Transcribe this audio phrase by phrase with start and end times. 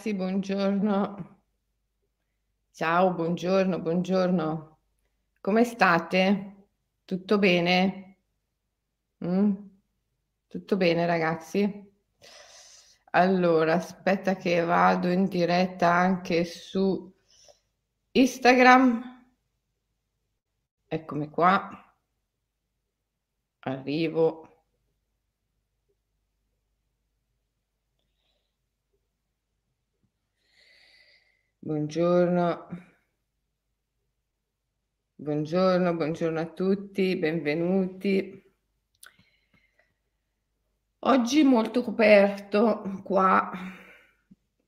[0.00, 1.40] Sì, buongiorno.
[2.72, 4.78] Ciao, buongiorno, buongiorno.
[5.42, 6.68] Come state?
[7.04, 8.16] Tutto bene?
[9.18, 9.52] Mh?
[10.46, 11.92] Tutto bene ragazzi?
[13.10, 17.12] Allora, aspetta che vado in diretta anche su
[18.12, 19.02] Instagram.
[20.88, 21.68] Eccomi qua.
[23.60, 24.49] Arrivo.
[31.70, 32.66] Buongiorno.
[35.14, 38.42] Buongiorno, buongiorno a tutti, benvenuti.
[40.98, 43.52] Oggi molto coperto, qua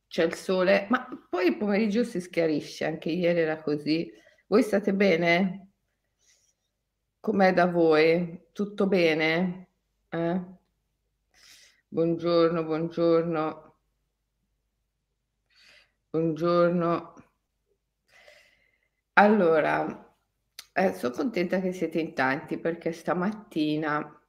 [0.06, 4.08] c'è il sole, ma poi il pomeriggio si schiarisce, anche ieri era così.
[4.46, 5.70] Voi state bene?
[7.18, 8.46] Com'è da voi?
[8.52, 9.70] Tutto bene?
[10.08, 10.40] Eh?
[11.88, 13.71] Buongiorno, buongiorno.
[16.14, 17.14] Buongiorno.
[19.14, 20.14] Allora,
[20.74, 24.22] eh, so contenta che siete in tanti perché stamattina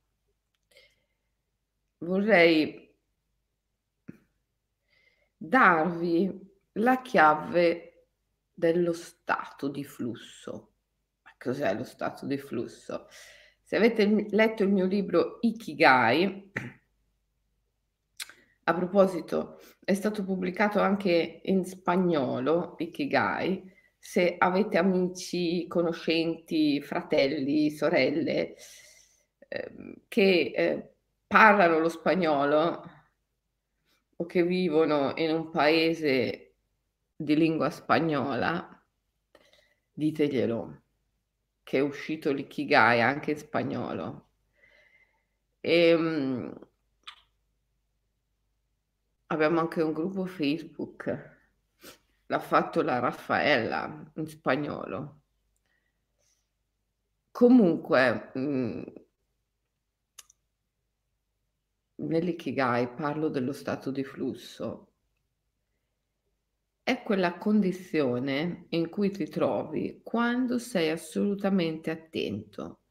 [1.98, 2.96] vorrei
[5.36, 8.06] darvi la chiave
[8.54, 10.76] dello stato di flusso.
[11.24, 13.10] Ma cos'è lo stato di flusso?
[13.62, 16.52] Se avete letto il mio libro Ikigai,
[18.64, 23.72] a proposito, è stato pubblicato anche in spagnolo, Ikigai.
[23.98, 28.56] Se avete amici, conoscenti, fratelli, sorelle
[29.48, 29.72] eh,
[30.08, 30.94] che eh,
[31.28, 32.90] parlano lo spagnolo
[34.16, 36.56] o che vivono in un paese
[37.16, 38.84] di lingua spagnola,
[39.94, 40.82] diteglielo
[41.64, 44.28] che è uscito l'Ikigai anche in spagnolo.
[45.62, 46.68] E, ehm,
[49.34, 51.06] Abbiamo anche un gruppo Facebook,
[52.28, 55.22] l'ha fatto la Raffaella in spagnolo.
[57.32, 58.84] Comunque, mh, mm,
[61.96, 64.92] nell'Ikigai parlo dello stato di flusso.
[66.84, 72.82] È quella condizione in cui ti trovi quando sei assolutamente attento.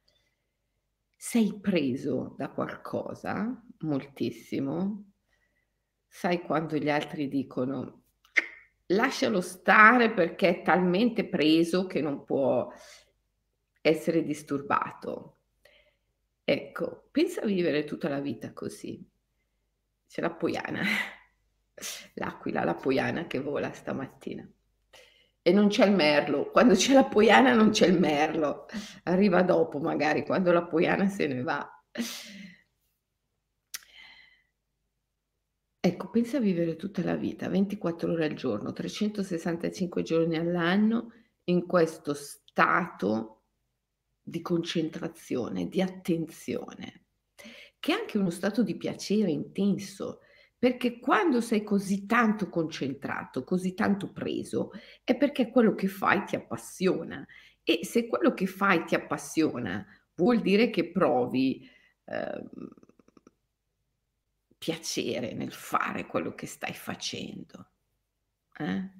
[1.17, 5.12] Sei preso da qualcosa moltissimo
[6.15, 8.03] sai quando gli altri dicono
[8.89, 12.71] lascialo stare perché è talmente preso che non può
[13.81, 15.39] essere disturbato.
[16.45, 19.03] Ecco, pensa a vivere tutta la vita così.
[20.07, 20.83] C'è la poiana,
[22.15, 24.47] l'aquila, la poiana che vola stamattina.
[25.41, 26.51] E non c'è il merlo.
[26.51, 28.67] Quando c'è la poiana non c'è il merlo.
[29.05, 31.85] Arriva dopo magari, quando la poiana se ne va.
[35.85, 41.13] Ecco, pensa a vivere tutta la vita, 24 ore al giorno, 365 giorni all'anno,
[41.47, 43.47] in questo stato
[44.23, 47.07] di concentrazione, di attenzione,
[47.81, 50.21] che è anche uno stato di piacere intenso,
[50.57, 54.71] perché quando sei così tanto concentrato, così tanto preso,
[55.03, 57.27] è perché quello che fai ti appassiona.
[57.65, 61.69] E se quello che fai ti appassiona, vuol dire che provi...
[62.05, 62.45] Eh,
[64.63, 67.71] piacere nel fare quello che stai facendo.
[68.57, 68.91] Eh?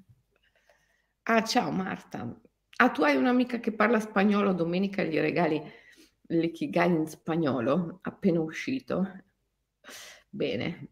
[1.23, 2.37] Ah, ciao Marta.
[2.75, 5.61] Ah, tu hai un'amica che parla spagnolo, domenica gli regali
[6.27, 9.23] l'ikigai in spagnolo, appena uscito.
[10.27, 10.89] Bene.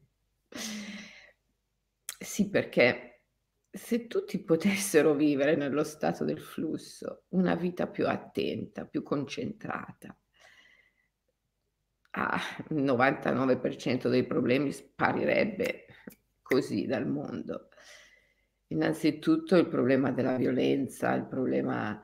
[2.17, 3.23] Sì, perché
[3.69, 10.17] se tutti potessero vivere nello stato del flusso, una vita più attenta, più concentrata,
[12.11, 15.85] ah, il 99% dei problemi sparirebbe
[16.41, 17.69] così dal mondo.
[18.67, 22.01] Innanzitutto il problema della violenza, il problema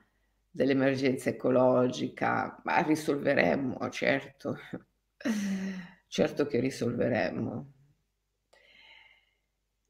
[0.49, 4.57] dell'emergenza ecologica, ma risolveremmo, certo,
[6.07, 7.73] certo che risolveremmo.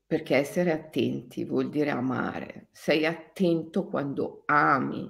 [0.05, 2.67] Perché essere attenti vuol dire amare.
[2.71, 5.09] Sei attento quando ami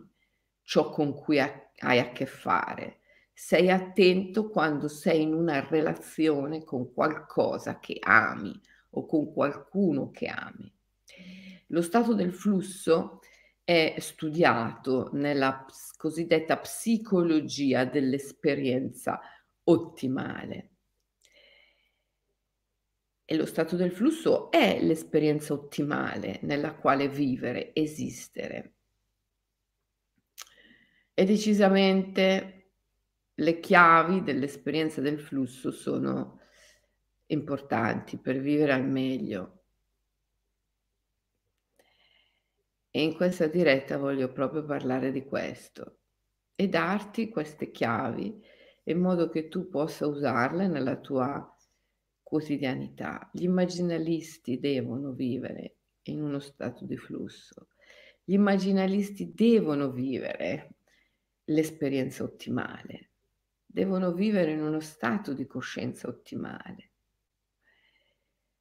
[0.63, 2.96] ciò con cui hai a che fare
[3.39, 8.59] sei attento quando sei in una relazione con qualcosa che ami
[8.91, 10.73] o con qualcuno che ami.
[11.67, 13.19] Lo stato del flusso
[13.63, 15.67] è studiato nella
[15.97, 19.21] cosiddetta psicologia dell'esperienza
[19.65, 20.71] ottimale.
[23.23, 28.73] E lo stato del flusso è l'esperienza ottimale nella quale vivere, esistere.
[31.13, 32.56] E decisamente
[33.39, 36.39] le chiavi dell'esperienza del flusso sono
[37.27, 39.63] importanti per vivere al meglio.
[42.89, 45.99] E in questa diretta voglio proprio parlare di questo
[46.55, 48.43] e darti queste chiavi
[48.85, 51.55] in modo che tu possa usarle nella tua
[52.23, 53.29] quotidianità.
[53.31, 57.67] Gli immaginalisti devono vivere in uno stato di flusso.
[58.23, 60.77] Gli immaginalisti devono vivere
[61.45, 63.06] l'esperienza ottimale,
[63.77, 66.93] devono vivere in uno stato di coscienza ottimale.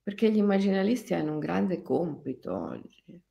[0.03, 3.23] Perché gli immaginalisti hanno un grande compito oggi.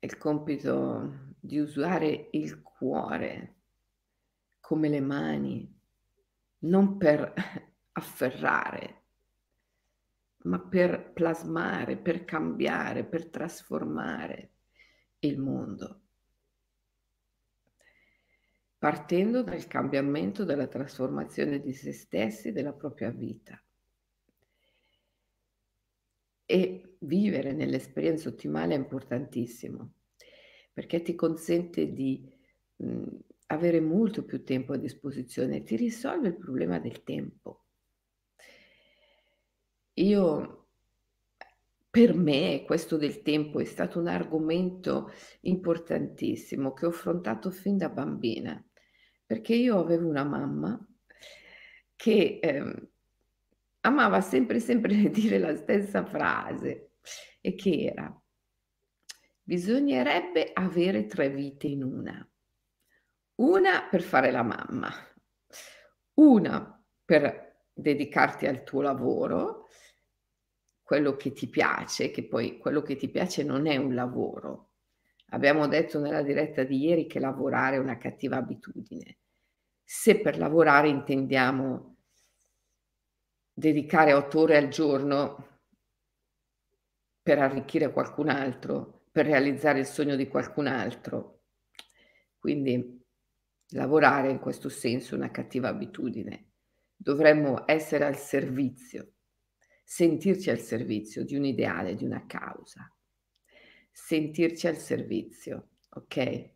[0.00, 3.54] Il compito di usare il cuore
[4.60, 5.80] come le mani,
[6.64, 7.32] non per
[7.92, 9.04] afferrare,
[10.42, 14.50] ma per plasmare, per cambiare, per trasformare
[15.20, 16.05] il mondo.
[18.78, 23.60] Partendo dal cambiamento, dalla trasformazione di se stessi, della propria vita.
[26.44, 29.94] E vivere nell'esperienza ottimale è importantissimo,
[30.72, 32.30] perché ti consente di
[32.76, 37.64] mh, avere molto più tempo a disposizione, ti risolve il problema del tempo.
[39.94, 40.65] Io,
[41.96, 45.10] per me, questo del tempo è stato un argomento
[45.40, 48.62] importantissimo che ho affrontato fin da bambina,
[49.24, 50.78] perché io avevo una mamma
[51.96, 52.88] che eh,
[53.80, 56.96] amava sempre, sempre dire la stessa frase
[57.40, 58.22] e che era,
[59.40, 62.30] bisognerebbe avere tre vite in una.
[63.36, 64.92] Una per fare la mamma,
[66.16, 69.68] una per dedicarti al tuo lavoro,
[70.86, 74.70] quello che ti piace, che poi quello che ti piace non è un lavoro.
[75.30, 79.18] Abbiamo detto nella diretta di ieri che lavorare è una cattiva abitudine.
[79.82, 81.96] Se per lavorare intendiamo
[83.52, 85.60] dedicare otto ore al giorno
[87.22, 91.40] per arricchire qualcun altro, per realizzare il sogno di qualcun altro,
[92.38, 92.96] quindi
[93.70, 96.52] Lavorare in questo senso è una cattiva abitudine.
[96.94, 99.14] Dovremmo essere al servizio,
[99.88, 102.92] sentirci al servizio di un ideale, di una causa.
[103.92, 106.50] Sentirci al servizio, ok?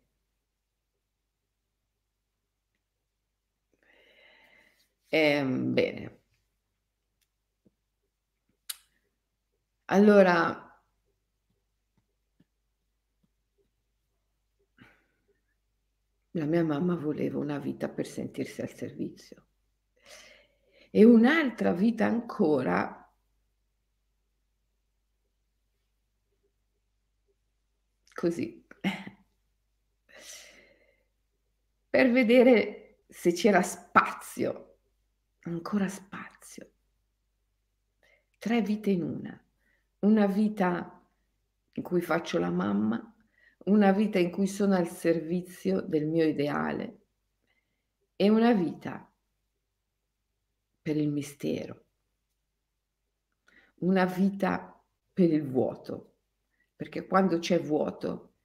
[5.09, 6.19] Ehm, bene.
[9.85, 10.71] Allora,
[16.33, 19.47] La mia mamma voleva una vita per sentirsi al servizio
[20.89, 23.00] e un'altra vita ancora
[28.21, 28.63] così
[31.89, 34.77] per vedere se c'era spazio,
[35.41, 36.71] ancora spazio.
[38.37, 39.45] Tre vite in una.
[39.99, 41.03] Una vita
[41.73, 43.13] in cui faccio la mamma,
[43.65, 46.99] una vita in cui sono al servizio del mio ideale
[48.15, 49.11] e una vita
[50.81, 51.85] per il mistero,
[53.79, 54.81] una vita
[55.11, 56.10] per il vuoto,
[56.81, 58.37] perché quando c'è vuoto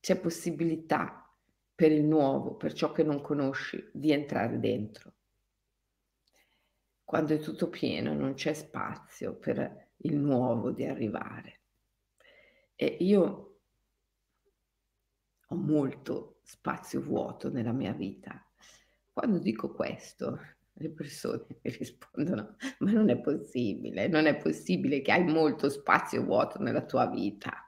[0.00, 1.32] c'è possibilità
[1.72, 5.12] per il nuovo, per ciò che non conosci, di entrare dentro.
[7.04, 11.60] Quando è tutto pieno non c'è spazio per il nuovo di arrivare.
[12.74, 13.60] E io
[15.46, 18.44] ho molto spazio vuoto nella mia vita.
[19.12, 20.40] Quando dico questo,
[20.72, 26.24] le persone mi rispondono, ma non è possibile, non è possibile che hai molto spazio
[26.24, 27.63] vuoto nella tua vita.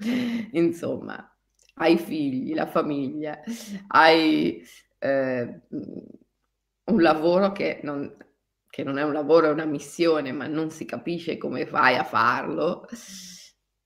[0.52, 1.36] Insomma,
[1.74, 3.40] hai figli, la famiglia,
[3.88, 4.62] hai
[4.98, 8.16] eh, un lavoro che non,
[8.68, 12.04] che non è un lavoro, è una missione, ma non si capisce come fai a
[12.04, 12.86] farlo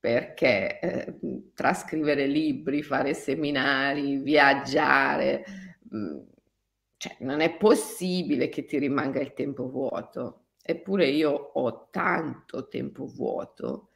[0.04, 1.18] perché eh,
[1.54, 5.44] trascrivere libri, fare seminari, viaggiare,
[5.94, 6.18] mm,
[6.99, 10.49] cioè non è possibile che ti rimanga il tempo vuoto.
[10.62, 13.90] Eppure io ho tanto tempo vuoto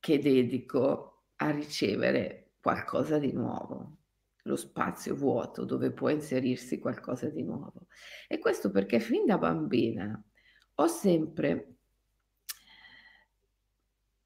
[0.00, 3.96] che dedico a ricevere qualcosa di nuovo,
[4.42, 7.86] lo spazio vuoto dove può inserirsi qualcosa di nuovo.
[8.26, 10.20] E questo perché fin da bambina
[10.74, 11.74] ho sempre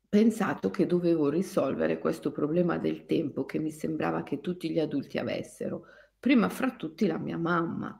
[0.09, 5.17] pensato che dovevo risolvere questo problema del tempo che mi sembrava che tutti gli adulti
[5.17, 5.87] avessero,
[6.21, 7.99] prima fra tutti la mia mamma,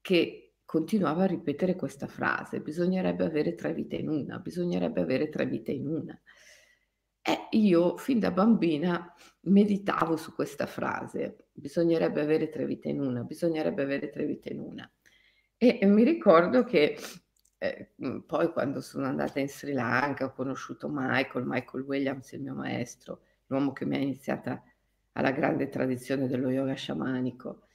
[0.00, 5.44] che continuava a ripetere questa frase, bisognerebbe avere tre vite in una, bisognerebbe avere tre
[5.44, 6.20] vite in una.
[7.30, 13.22] E io fin da bambina meditavo su questa frase, bisognerebbe avere tre vite in una,
[13.22, 14.90] bisognerebbe avere tre vite in una.
[15.56, 16.98] E, e mi ricordo che
[17.58, 22.40] eh, mm, poi quando sono andata in Sri Lanka ho conosciuto Michael, Michael Williams, il
[22.40, 24.60] mio maestro, l'uomo che mi ha iniziata
[25.12, 27.68] alla grande tradizione dello yoga sciamanico.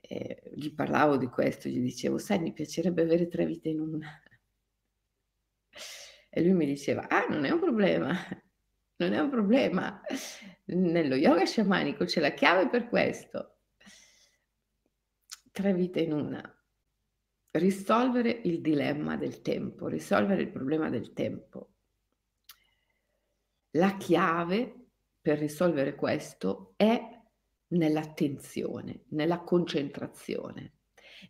[0.00, 4.08] E gli parlavo di questo, gli dicevo, sai, mi piacerebbe avere tre vite in una.
[6.30, 8.14] E lui mi diceva, ah, non è un problema,
[8.98, 10.00] non è un problema.
[10.66, 13.58] Nello yoga sciamanico c'è la chiave per questo.
[15.50, 16.52] Tre vite in una
[17.52, 21.70] risolvere il dilemma del tempo, risolvere il problema del tempo.
[23.72, 24.90] La chiave
[25.20, 27.00] per risolvere questo è
[27.68, 30.74] nell'attenzione, nella concentrazione.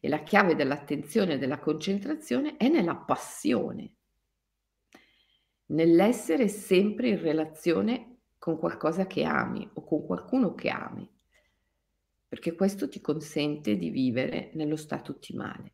[0.00, 3.97] E la chiave dell'attenzione e della concentrazione è nella passione,
[5.68, 11.08] nell'essere sempre in relazione con qualcosa che ami o con qualcuno che ami,
[12.28, 15.72] perché questo ti consente di vivere nello stato ottimale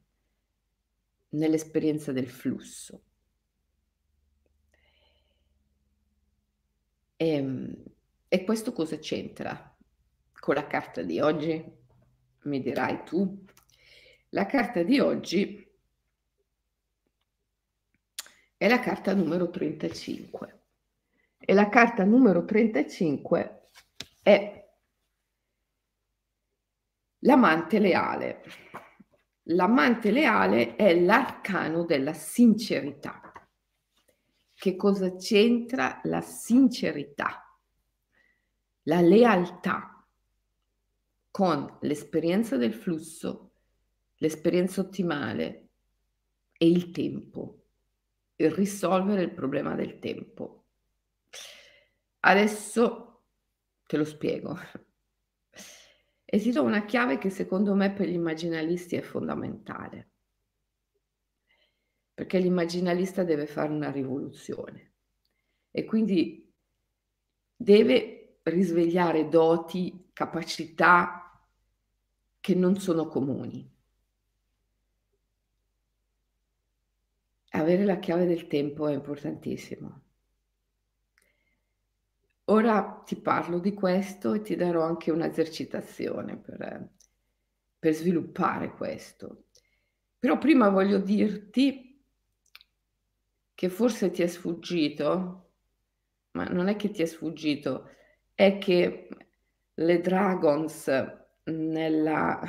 [1.34, 3.02] nell'esperienza del flusso.
[7.16, 7.84] E, ehm,
[8.28, 9.76] e questo cosa c'entra
[10.40, 11.64] con la carta di oggi?
[12.42, 13.44] Mi dirai tu.
[14.30, 15.64] La carta di oggi
[18.64, 20.62] è la carta numero 35
[21.36, 23.68] e la carta numero 35
[24.22, 24.66] è
[27.18, 28.42] l'amante leale.
[29.48, 33.20] L'amante leale è l'arcano della sincerità.
[34.54, 37.46] Che cosa c'entra la sincerità,
[38.84, 40.06] la lealtà
[41.30, 43.52] con l'esperienza del flusso,
[44.16, 45.68] l'esperienza ottimale
[46.56, 47.63] e il tempo,
[48.36, 50.64] risolvere il problema del tempo.
[52.20, 53.24] Adesso
[53.86, 54.58] te lo spiego.
[56.24, 60.10] E ti una chiave che secondo me per gli immaginalisti è fondamentale,
[62.12, 64.94] perché l'immaginalista deve fare una rivoluzione
[65.70, 66.52] e quindi
[67.54, 71.40] deve risvegliare doti, capacità
[72.40, 73.73] che non sono comuni.
[77.56, 80.02] Avere la chiave del tempo è importantissimo.
[82.46, 86.90] Ora ti parlo di questo e ti darò anche un'esercitazione per,
[87.78, 89.46] per sviluppare questo.
[90.18, 92.04] Però prima voglio dirti
[93.54, 95.52] che forse ti è sfuggito,
[96.32, 97.88] ma non è che ti è sfuggito,
[98.34, 99.08] è che
[99.74, 100.90] le Dragons
[101.44, 102.42] nella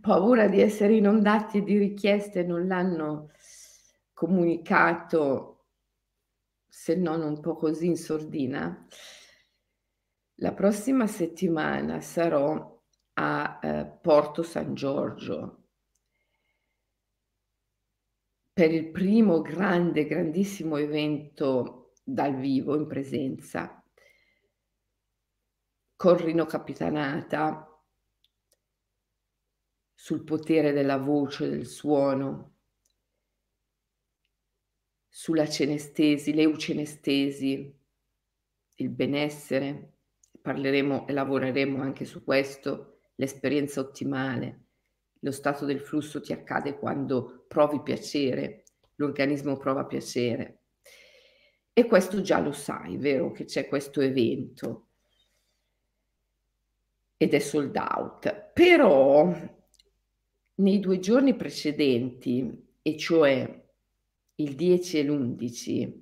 [0.00, 3.30] paura di essere inondati di richieste non l'hanno
[4.12, 5.56] comunicato
[6.68, 8.86] se non un po' così in sordina,
[10.36, 12.82] la prossima settimana sarò
[13.14, 15.64] a eh, Porto San Giorgio.
[18.52, 23.82] Per il primo grande, grandissimo evento dal vivo in presenza
[25.96, 27.65] con Rino Capitanata
[29.98, 32.52] sul potere della voce, del suono,
[35.08, 37.74] sulla cenestesi, l'eucenestesi,
[38.74, 39.94] il benessere,
[40.42, 44.64] parleremo e lavoreremo anche su questo, l'esperienza ottimale.
[45.20, 48.64] Lo stato del flusso ti accade quando provi piacere,
[48.96, 50.64] l'organismo prova piacere.
[51.72, 54.88] E questo già lo sai, vero che c'è questo evento
[57.16, 58.50] ed è sold out.
[58.52, 59.55] Però
[60.56, 63.64] nei due giorni precedenti, e cioè
[64.36, 65.92] il 10 e l'11,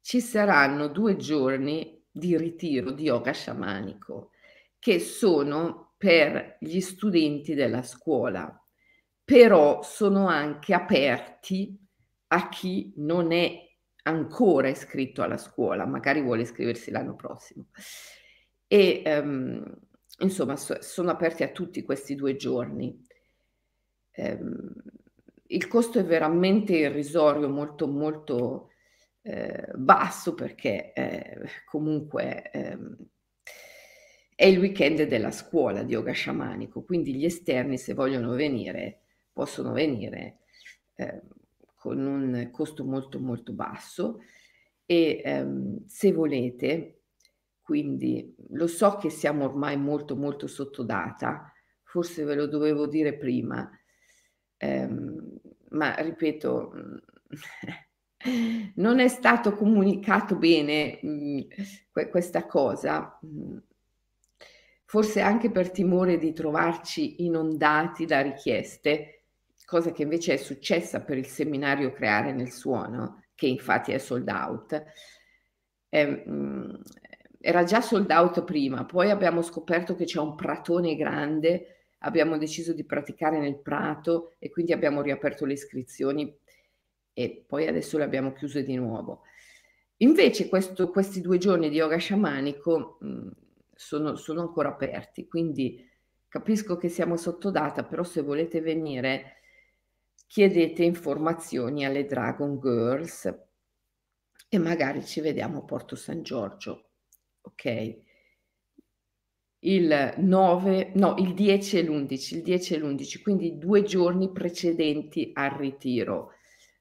[0.00, 4.30] ci saranno due giorni di ritiro di yoga sciamanico
[4.78, 8.62] che sono per gli studenti della scuola,
[9.24, 11.78] però sono anche aperti
[12.28, 13.58] a chi non è
[14.02, 17.68] ancora iscritto alla scuola, magari vuole iscriversi l'anno prossimo.
[18.66, 19.64] E um,
[20.18, 23.02] insomma, so, sono aperti a tutti questi due giorni.
[24.16, 24.72] Um,
[25.48, 28.70] il costo è veramente irrisorio, molto molto
[29.22, 32.96] eh, basso perché eh, comunque ehm,
[34.34, 39.00] è il weekend della scuola di yoga sciamanico, quindi gli esterni se vogliono venire
[39.32, 40.40] possono venire
[40.94, 41.22] eh,
[41.74, 44.20] con un costo molto molto basso.
[44.86, 47.02] E ehm, se volete,
[47.62, 51.50] quindi lo so che siamo ormai molto molto sottodata,
[51.82, 53.70] forse ve lo dovevo dire prima,
[54.56, 56.72] ehm, ma ripeto,
[58.76, 61.40] non è stato comunicato bene mh, mm,
[62.10, 63.58] questa cosa, mm,
[64.84, 69.24] forse anche per timore di trovarci inondati da richieste,
[69.64, 74.28] cosa che invece è successa per il seminario Creare nel Suono, che infatti è sold
[74.28, 74.84] out,
[75.88, 76.24] eh,
[77.40, 81.73] era già sold out prima, poi abbiamo scoperto che c'è un pratone grande,
[82.04, 86.32] abbiamo deciso di praticare nel prato e quindi abbiamo riaperto le iscrizioni
[87.12, 89.22] e poi adesso le abbiamo chiuse di nuovo.
[89.98, 93.28] Invece questo, questi due giorni di yoga sciamanico mh,
[93.74, 95.88] sono, sono ancora aperti, quindi
[96.28, 99.36] capisco che siamo sotto data, però se volete venire
[100.26, 103.32] chiedete informazioni alle Dragon Girls
[104.48, 106.90] e magari ci vediamo a Porto San Giorgio,
[107.40, 108.02] ok?
[109.66, 115.30] Il 9, no, il 10 e l'11, il 10 e l'11, quindi due giorni precedenti
[115.32, 116.32] al ritiro,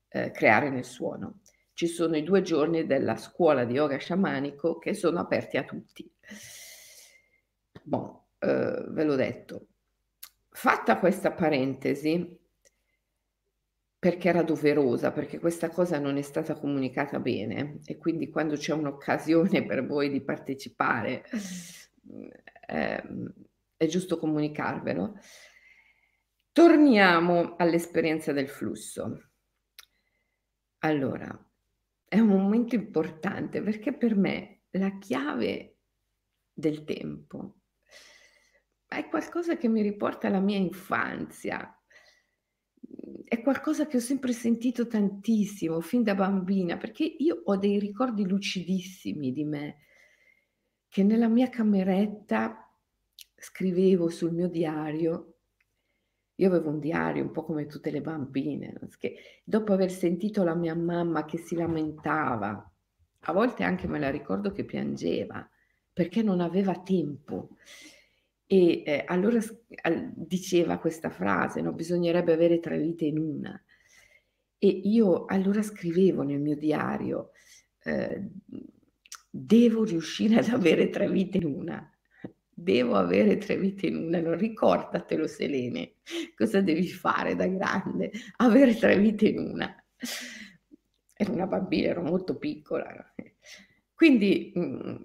[0.09, 1.39] eh, creare nel suono.
[1.71, 6.11] Ci sono i due giorni della scuola di yoga sciamanico che sono aperti a tutti.
[7.83, 9.67] Bon, eh, ve l'ho detto.
[10.49, 12.37] Fatta questa parentesi,
[13.97, 18.73] perché era doverosa, perché questa cosa non è stata comunicata bene e quindi quando c'è
[18.73, 21.23] un'occasione per voi di partecipare
[22.67, 23.03] eh,
[23.75, 25.19] è giusto comunicarvelo.
[26.51, 29.31] Torniamo all'esperienza del flusso.
[30.79, 31.51] Allora,
[32.07, 35.77] è un momento importante perché per me la chiave
[36.53, 37.57] del tempo
[38.97, 41.75] è qualcosa che mi riporta alla mia infanzia.
[43.25, 48.27] È qualcosa che ho sempre sentito tantissimo, fin da bambina, perché io ho dei ricordi
[48.27, 49.77] lucidissimi di me,
[50.93, 52.71] che nella mia cameretta
[53.35, 55.37] scrivevo sul mio diario.
[56.35, 60.53] Io avevo un diario un po' come tutte le bambine, che dopo aver sentito la
[60.53, 62.71] mia mamma che si lamentava,
[63.21, 65.49] a volte anche me la ricordo che piangeva,
[65.91, 67.57] perché non aveva tempo.
[68.45, 69.39] E eh, allora
[70.13, 71.71] diceva questa frase, no?
[71.73, 73.59] bisognerebbe avere tre vite in una.
[74.59, 77.31] E io allora scrivevo nel mio diario,
[77.83, 78.29] eh,
[79.35, 81.89] devo riuscire ad avere tre vite in una.
[82.55, 85.95] Devo avere tre vite in una, non ricordatelo Selene,
[86.35, 88.11] cosa devi fare da grande?
[88.37, 89.75] Avere tre vite in una.
[91.15, 93.13] Ero una bambina, ero molto piccola.
[93.95, 94.95] Quindi mh, mm,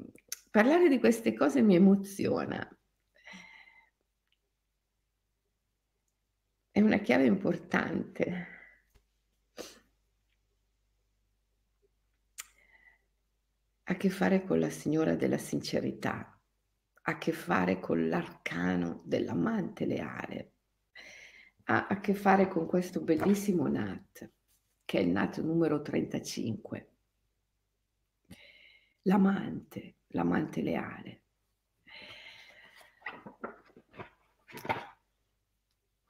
[0.51, 2.69] parlare di queste cose mi emoziona,
[6.79, 8.58] È una chiave importante.
[13.89, 19.01] Ha a che fare con la signora della sincerità, ha a che fare con l'arcano
[19.07, 20.53] dell'amante leale,
[21.65, 24.31] ha a che fare con questo bellissimo Nat,
[24.85, 26.93] che è il Nat numero 35.
[29.03, 31.23] L'amante, l'amante leale.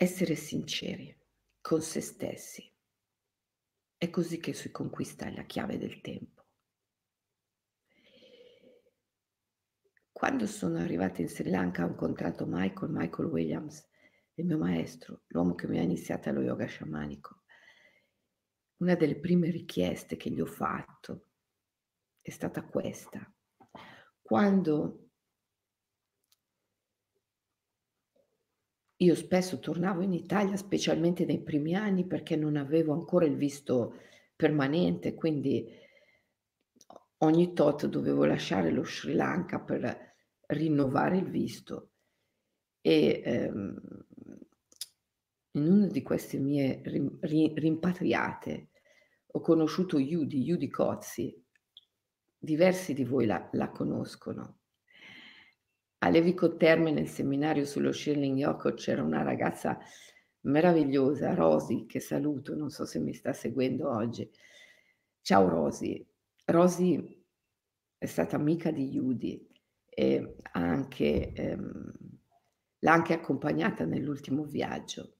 [0.00, 1.12] essere sinceri
[1.60, 2.72] con se stessi.
[3.96, 6.37] È così che si conquista la chiave del tempo.
[10.18, 13.88] Quando sono arrivata in Sri Lanka ho incontrato Michael, Michael Williams,
[14.34, 17.42] il mio maestro, l'uomo che mi ha iniziato allo yoga sciamanico.
[18.78, 21.26] Una delle prime richieste che gli ho fatto
[22.20, 23.32] è stata questa.
[24.20, 25.04] Quando
[28.96, 33.94] Io spesso tornavo in Italia, specialmente nei primi anni, perché non avevo ancora il visto
[34.34, 35.64] permanente, quindi
[37.18, 40.07] ogni tot dovevo lasciare lo Sri Lanka per
[40.48, 41.92] rinnovare il visto.
[42.80, 43.80] E ehm,
[45.52, 48.68] in una di queste mie rim- rimpatriate
[49.26, 51.44] ho conosciuto Yudi, Yudi Cozzi.
[52.40, 54.58] Diversi di voi la, la conoscono.
[55.98, 59.76] A Levico Terme nel seminario sullo Shirling Yoko c'era una ragazza
[60.42, 64.30] meravigliosa, Rosy, che saluto, non so se mi sta seguendo oggi.
[65.20, 66.06] Ciao Rosy.
[66.44, 67.26] Rosy
[67.98, 69.47] è stata amica di Judy
[69.98, 71.92] e anche, ehm,
[72.78, 75.14] l'ha anche accompagnata nell'ultimo viaggio.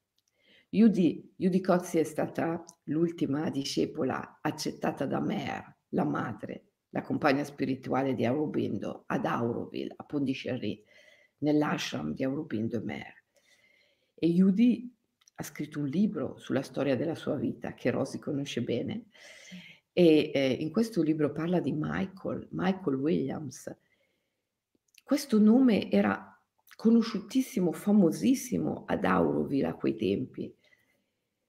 [0.69, 8.15] Judy, Judy Cozzi è stata l'ultima discepola accettata da Mer, la madre, la compagna spirituale
[8.15, 10.85] di Aurobindo, ad Auroville, a Pondichéry,
[11.39, 13.25] nell'ashram di Aurobindo e Mer.
[14.15, 14.95] E Judy
[15.35, 19.07] ha scritto un libro sulla storia della sua vita, che Rosy conosce bene,
[19.93, 23.77] e eh, in questo libro parla di Michael, Michael Williams.
[25.09, 26.39] Questo nome era
[26.77, 30.55] conosciutissimo, famosissimo ad Auroville a quei tempi.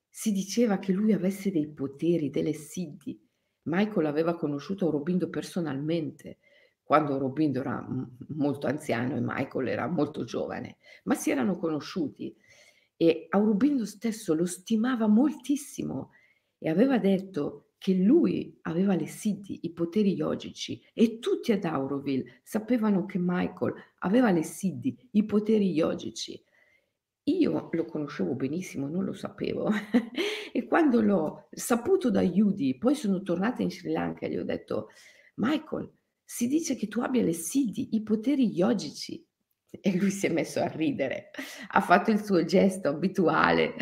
[0.08, 3.22] Si diceva che lui avesse dei poteri, delle siddhi,
[3.63, 6.38] Michael aveva conosciuto Aurobindo personalmente,
[6.82, 7.86] quando Aurobindo era
[8.30, 12.34] molto anziano e Michael era molto giovane, ma si erano conosciuti
[12.95, 16.12] e Aurobindo stesso lo stimava moltissimo
[16.60, 22.42] e aveva detto che lui aveva le siddhi, i poteri yogici e tutti ad Auroville
[22.44, 26.44] sapevano che Michael aveva le siddhi, i poteri yogici.
[27.24, 29.70] Io lo conoscevo benissimo, non lo sapevo.
[30.52, 34.44] e quando l'ho saputo da Yudi, poi sono tornata in Sri Lanka e gli ho
[34.44, 34.89] detto,
[35.36, 35.89] Michael,
[36.26, 39.26] si dice che tu abbia le siddhi, i poteri yogici.
[39.70, 41.30] E lui si è messo a ridere,
[41.70, 43.76] ha fatto il suo gesto abituale,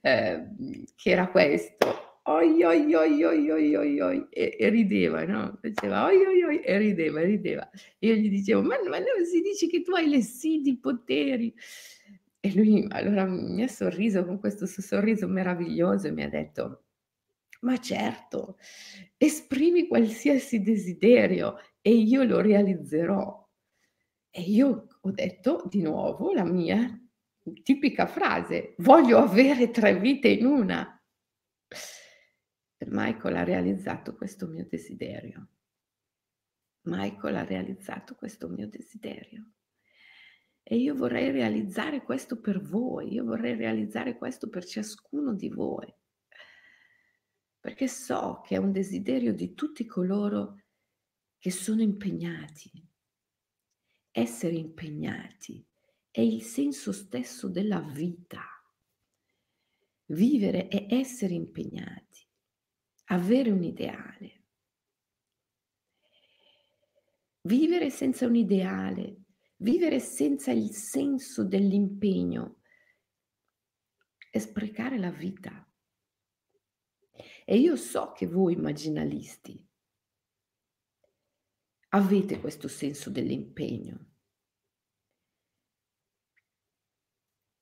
[0.00, 0.48] eh,
[0.94, 5.58] che era questo, oi oi oi oi oi oi oi, e, e rideva, no?
[5.62, 7.68] Diceva oi oi oi, e rideva, rideva.
[8.00, 11.54] Io gli dicevo, ma, ma non si dice che tu hai le sidi, i poteri.
[12.40, 16.84] E lui allora mi ha sorriso con questo suo sorriso meraviglioso e mi ha detto,
[17.60, 18.58] ma certo,
[19.16, 23.44] esprimi qualsiasi desiderio e io lo realizzerò.
[24.30, 27.00] E io ho detto di nuovo la mia
[27.62, 30.95] tipica frase, voglio avere tre vite in una.
[32.84, 35.48] Michael ha realizzato questo mio desiderio.
[36.82, 39.50] Michael ha realizzato questo mio desiderio.
[40.62, 45.92] E io vorrei realizzare questo per voi, io vorrei realizzare questo per ciascuno di voi,
[47.60, 50.62] perché so che è un desiderio di tutti coloro
[51.38, 52.70] che sono impegnati.
[54.10, 55.64] Essere impegnati
[56.10, 58.42] è il senso stesso della vita.
[60.06, 62.05] Vivere è essere impegnati,
[63.06, 64.44] avere un ideale.
[67.42, 69.26] Vivere senza un ideale
[69.58, 72.60] Vivere senza il senso dell'impegno
[74.30, 75.66] è sprecare la vita.
[77.46, 79.66] E io so che voi immaginalisti
[81.90, 84.10] avete questo senso dell'impegno.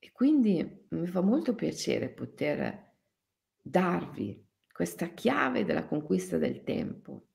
[0.00, 2.96] E quindi mi fa molto piacere poter
[3.60, 4.44] darvi
[4.74, 7.28] questa chiave della conquista del tempo,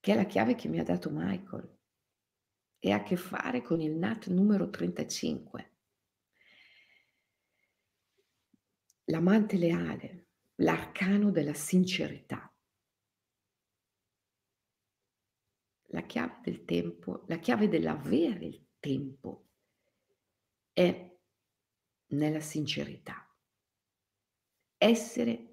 [0.00, 1.78] che è la chiave che mi ha dato Michael
[2.78, 5.74] e ha a che fare con il NAT numero 35.
[9.04, 12.50] L'amante leale, l'arcano della sincerità.
[15.88, 19.50] La chiave del tempo, la chiave dell'avere il tempo
[20.72, 21.14] è
[22.06, 23.30] nella sincerità.
[24.78, 25.49] Essere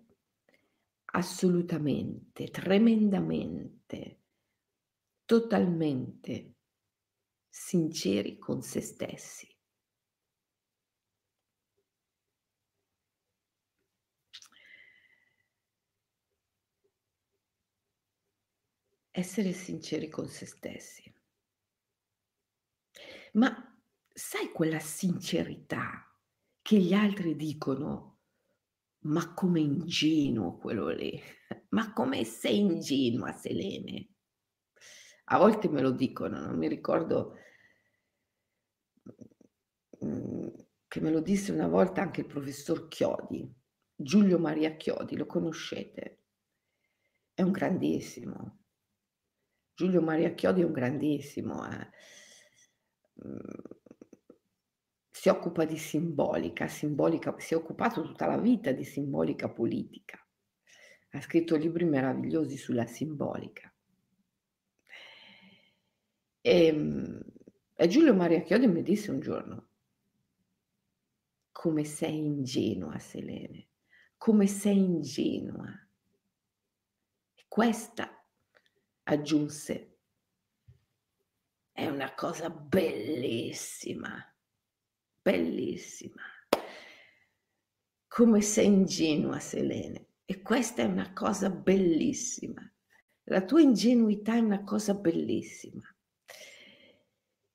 [1.17, 4.21] assolutamente, tremendamente,
[5.25, 6.55] totalmente
[7.49, 9.47] sinceri con se stessi.
[19.09, 21.11] Essere sinceri con se stessi.
[23.33, 23.75] Ma
[24.13, 26.07] sai quella sincerità
[26.61, 28.16] che gli altri dicono,
[29.07, 31.19] ma come ingenuo quello lì,
[31.69, 34.09] ma come sei ingenua Selene?
[35.25, 37.35] A volte me lo dicono, non mi ricordo
[39.99, 40.51] Mhmm,
[40.87, 43.51] che me lo disse una volta anche il professor Chiodi,
[43.95, 46.23] Giulio Maria Chiodi, lo conoscete?
[47.33, 48.59] È un grandissimo.
[49.73, 51.89] Giulio Maria Chiodi è un grandissimo, eh.
[55.27, 60.25] Si occupa di simbolica, simbolica, si è occupato tutta la vita di simbolica politica.
[61.09, 63.69] Ha scritto libri meravigliosi sulla simbolica.
[66.39, 67.21] E, ehm,
[67.75, 69.67] e Giulio Maria Chiodi mi disse un giorno,
[71.51, 73.67] come sei ingenua, Selene,
[74.15, 75.67] come sei ingenua.
[77.33, 78.25] E questa,
[79.03, 79.97] aggiunse,
[81.73, 84.26] è una cosa bellissima,
[85.27, 86.21] bellissima.
[88.07, 90.11] Come sei ingenua, Selene.
[90.23, 92.61] E questa è una cosa bellissima.
[93.25, 95.83] La tua ingenuità è una cosa bellissima.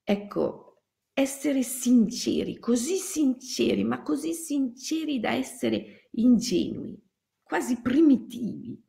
[0.03, 0.83] Ecco,
[1.13, 7.01] essere sinceri, così sinceri, ma così sinceri da essere ingenui,
[7.41, 8.79] quasi primitivi.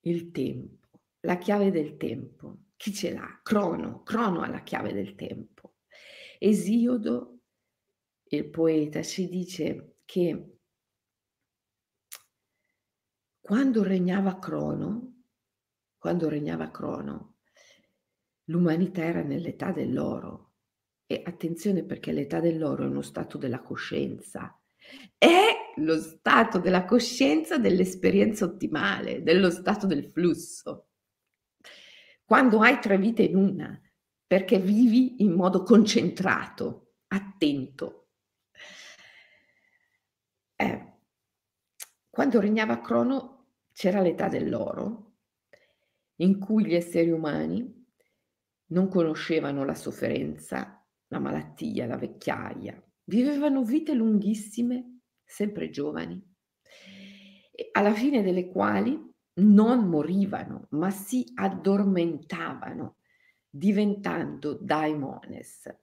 [0.00, 0.88] Il tempo,
[1.20, 2.64] la chiave del tempo.
[2.76, 3.40] Chi ce l'ha?
[3.42, 5.55] Crono, Crono ha la chiave del tempo.
[6.38, 7.40] Esiodo,
[8.28, 10.58] il poeta, ci dice che
[13.40, 15.22] quando regnava Crono,
[15.96, 17.36] quando regnava Crono,
[18.44, 20.52] l'umanità era nell'età dell'oro.
[21.06, 24.60] E attenzione perché l'età dell'oro è uno stato della coscienza.
[25.16, 30.88] È lo stato della coscienza dell'esperienza ottimale, dello stato del flusso.
[32.24, 33.80] Quando hai tre vite in una,
[34.26, 38.08] perché vivi in modo concentrato, attento.
[40.56, 40.92] Eh,
[42.10, 45.18] quando regnava Crono c'era l'età dell'oro,
[46.16, 47.84] in cui gli esseri umani
[48.68, 56.20] non conoscevano la sofferenza, la malattia, la vecchiaia, vivevano vite lunghissime, sempre giovani,
[57.72, 58.98] alla fine delle quali
[59.40, 62.95] non morivano, ma si addormentavano,
[63.56, 65.74] diventando daimones,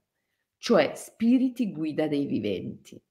[0.58, 3.02] cioè spiriti guida dei viventi.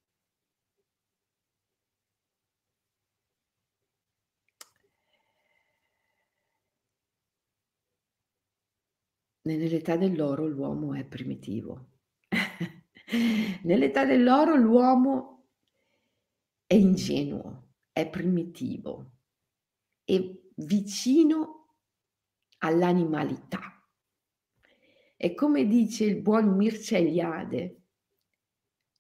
[9.45, 11.89] Nell'età dell'oro l'uomo è primitivo.
[13.65, 15.49] Nell'età dell'oro l'uomo
[16.67, 19.11] è ingenuo, è primitivo,
[20.05, 20.21] è
[20.55, 21.77] vicino
[22.59, 23.72] all'animalità.
[25.25, 27.83] E come dice il buon Mircea Eliade,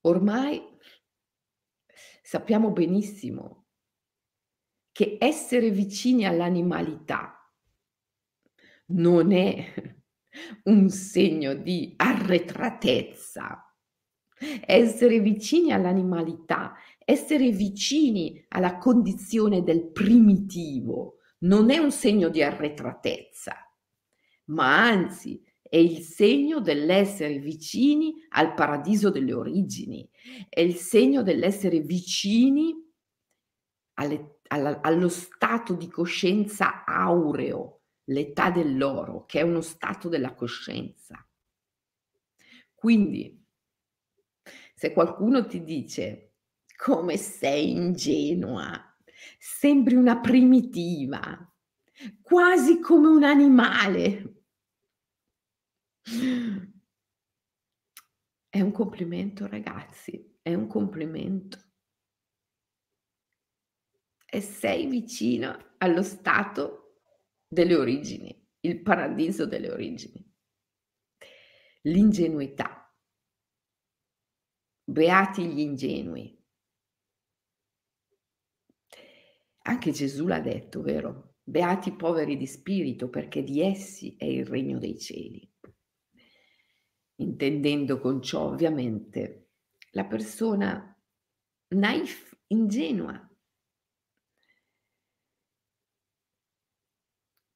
[0.02, 0.62] ormai
[2.22, 3.66] sappiamo benissimo
[4.92, 7.52] che essere vicini all'animalità
[8.90, 9.74] non è
[10.66, 13.74] un segno di arretratezza.
[14.64, 23.56] Essere vicini all'animalità, essere vicini alla condizione del primitivo non è un segno di arretratezza,
[24.44, 30.06] ma anzi è il segno dell'essere vicini al paradiso delle origini,
[30.50, 32.74] è il segno dell'essere vicini
[33.94, 41.26] alle, alla, allo stato di coscienza aureo, l'età dell'oro, che è uno stato della coscienza.
[42.74, 43.42] Quindi,
[44.74, 46.34] se qualcuno ti dice
[46.76, 48.94] come sei ingenua,
[49.38, 51.50] sembri una primitiva,
[52.20, 54.31] quasi come un animale,
[58.48, 61.58] è un complimento, ragazzi, è un complimento.
[64.26, 67.02] E sei vicino allo stato
[67.46, 70.30] delle origini, il paradiso delle origini.
[71.82, 72.94] L'ingenuità.
[74.84, 76.40] Beati gli ingenui.
[79.64, 81.36] Anche Gesù l'ha detto, vero?
[81.42, 85.51] Beati i poveri di spirito, perché di essi è il regno dei cieli.
[87.22, 89.50] Intendendo con ciò ovviamente
[89.92, 91.00] la persona
[91.68, 93.30] naif, ingenua,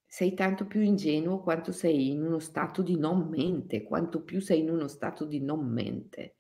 [0.07, 4.61] sei tanto più ingenuo quanto sei in uno stato di non mente, quanto più sei
[4.61, 6.37] in uno stato di non mente.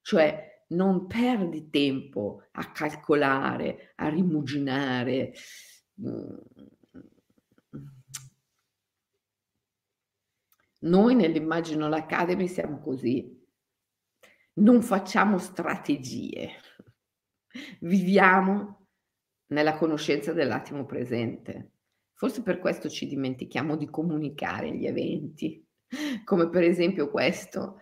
[0.00, 5.34] Cioè non perdi tempo a calcolare, a rimuginare.
[10.82, 13.38] Noi nell'Immagino l'Academy siamo così,
[14.54, 16.52] non facciamo strategie,
[17.80, 18.86] viviamo
[19.48, 21.72] nella conoscenza dell'attimo presente.
[22.14, 25.66] Forse per questo ci dimentichiamo di comunicare gli eventi,
[26.24, 27.78] come per esempio questo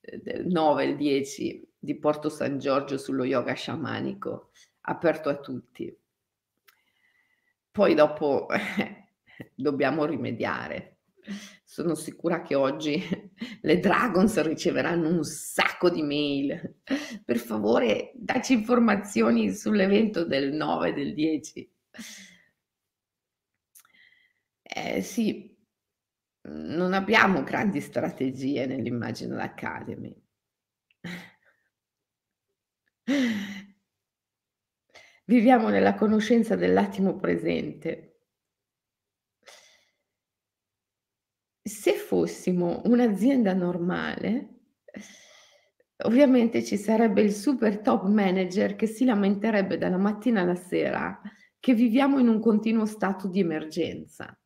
[0.00, 4.50] eh, del 9 e 10 di Porto San Giorgio sullo yoga sciamanico,
[4.82, 5.94] aperto a tutti.
[7.70, 8.46] Poi dopo
[9.54, 10.98] dobbiamo rimediare.
[11.72, 13.00] Sono sicura che oggi
[13.62, 16.82] le Dragons riceveranno un sacco di mail.
[17.24, 21.72] Per favore, dacci informazioni sull'evento del 9 e del 10.
[24.64, 25.56] Eh sì,
[26.48, 30.14] non abbiamo grandi strategie nell'Imaginal Academy.
[35.24, 38.11] Viviamo nella conoscenza dell'attimo presente.
[41.64, 44.48] Se fossimo un'azienda normale,
[46.04, 51.20] ovviamente ci sarebbe il super top manager che si lamenterebbe dalla mattina alla sera
[51.60, 54.36] che viviamo in un continuo stato di emergenza.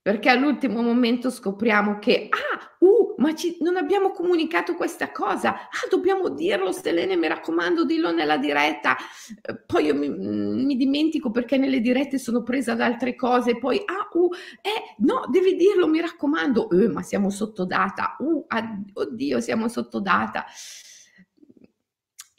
[0.00, 5.86] Perché all'ultimo momento scopriamo che, ah, uh, ma ci, non abbiamo comunicato questa cosa, ah,
[5.90, 8.96] dobbiamo dirlo, Selene, mi raccomando, dillo nella diretta,
[9.42, 13.58] eh, poi io mi, mm, mi, dimentico perché nelle dirette sono presa da altre cose,
[13.58, 18.46] poi, ah, uh, eh, no, devi dirlo, mi raccomando, eh, ma siamo sotto data, uh,
[18.92, 20.44] oddio, siamo sotto data.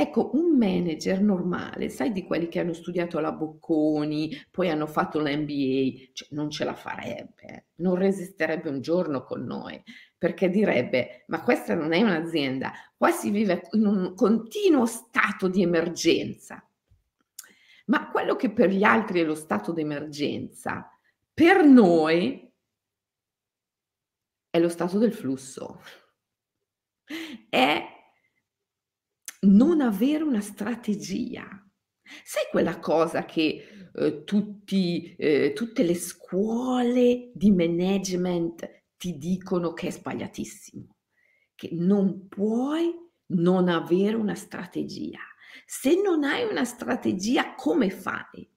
[0.02, 5.20] Ecco, un manager normale, sai di quelli che hanno studiato alla Bocconi, poi hanno fatto
[5.20, 9.84] l'MBA, cioè non ce la farebbe, non resisterebbe un giorno con noi,
[10.18, 15.64] perché direbbe, ma questa non è un'azienda, qua si vive in un continuo stato di
[15.64, 16.66] emergenza.
[17.88, 20.98] Ma quello che per gli altri è lo stato di emergenza,
[21.34, 22.50] per noi
[24.50, 25.82] è lo stato del flusso.
[27.50, 27.98] È
[29.41, 31.47] non avere una strategia.
[32.23, 39.88] Sai quella cosa che eh, tutti, eh, tutte le scuole di management ti dicono che
[39.88, 40.95] è sbagliatissimo,
[41.56, 42.93] che non puoi
[43.28, 45.19] non avere una strategia.
[45.65, 48.49] Se non hai una strategia, come fai?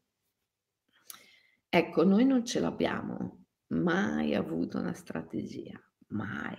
[1.69, 6.57] Ecco, noi non ce l'abbiamo mai avuto una strategia, mai.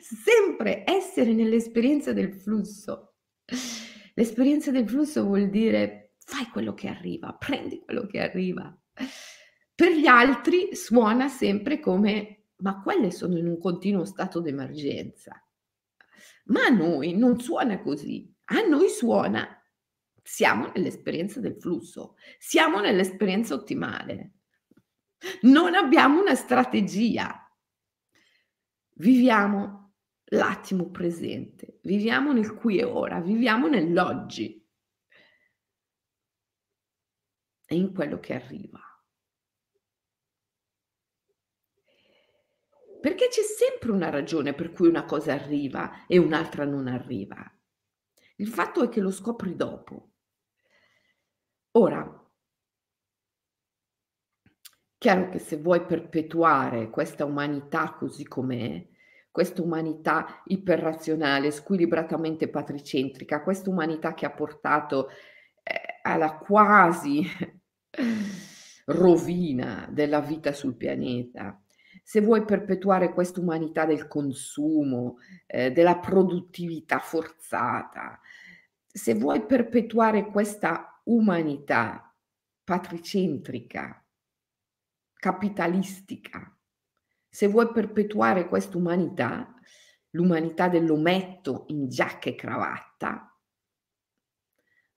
[0.00, 3.14] Sempre essere nell'esperienza del flusso.
[4.14, 8.76] L'esperienza del flusso vuol dire fai quello che arriva, prendi quello che arriva.
[9.74, 15.44] Per gli altri suona sempre come ma quelle sono in un continuo stato d'emergenza.
[16.46, 18.32] Ma a noi non suona così.
[18.46, 19.56] A noi suona
[20.22, 24.32] siamo nell'esperienza del flusso, siamo nell'esperienza ottimale.
[25.42, 27.49] Non abbiamo una strategia.
[29.00, 34.62] Viviamo l'attimo presente, viviamo nel qui e ora, viviamo nell'oggi
[37.64, 38.78] e in quello che arriva.
[43.00, 47.42] Perché c'è sempre una ragione per cui una cosa arriva e un'altra non arriva.
[48.36, 50.12] Il fatto è che lo scopri dopo.
[51.70, 52.19] Ora,
[55.00, 58.86] chiaro che se vuoi perpetuare questa umanità così com'è,
[59.30, 65.08] questa umanità iperrazionale, squilibratamente patricentrica, questa umanità che ha portato
[65.62, 67.24] eh, alla quasi
[68.84, 71.58] rovina della vita sul pianeta,
[72.02, 78.20] se vuoi perpetuare questa umanità del consumo, eh, della produttività forzata,
[78.86, 82.14] se vuoi perpetuare questa umanità
[82.62, 83.99] patricentrica,
[85.20, 86.58] capitalistica,
[87.28, 89.54] se vuoi perpetuare questa umanità,
[90.10, 93.38] l'umanità dell'ometto in giacca e cravatta,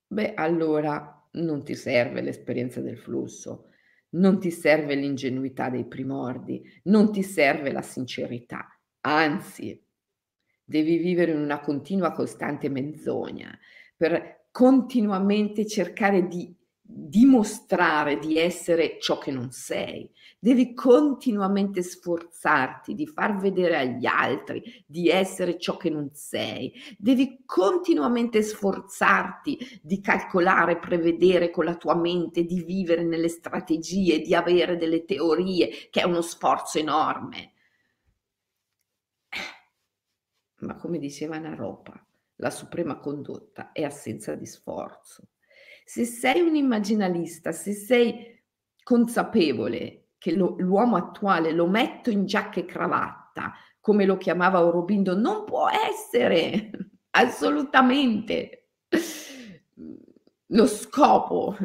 [0.08, 3.70] beh, allora non ti serve l'esperienza del flusso,
[4.12, 9.86] non ti serve l'ingenuità dei primordi, non ti serve la sincerità, anzi,
[10.64, 13.56] devi vivere in una continua costante menzogna
[13.98, 20.12] per continuamente cercare di dimostrare di essere ciò che non sei.
[20.38, 26.74] Devi continuamente sforzarti di far vedere agli altri di essere ciò che non sei.
[26.98, 34.36] Devi continuamente sforzarti di calcolare, prevedere con la tua mente, di vivere nelle strategie, di
[34.36, 37.54] avere delle teorie, che è uno sforzo enorme.
[40.60, 42.06] Ma come diceva Naropa,
[42.38, 45.28] la suprema condotta è assenza di sforzo.
[45.86, 48.41] Se sei un immaginalista, se sei
[48.84, 55.17] consapevole che lo, l'uomo attuale lo metto in giacca e cravatta, come lo chiamava Aurobindo,
[55.17, 56.69] non può essere
[57.12, 58.69] assolutamente
[60.48, 61.58] lo scopo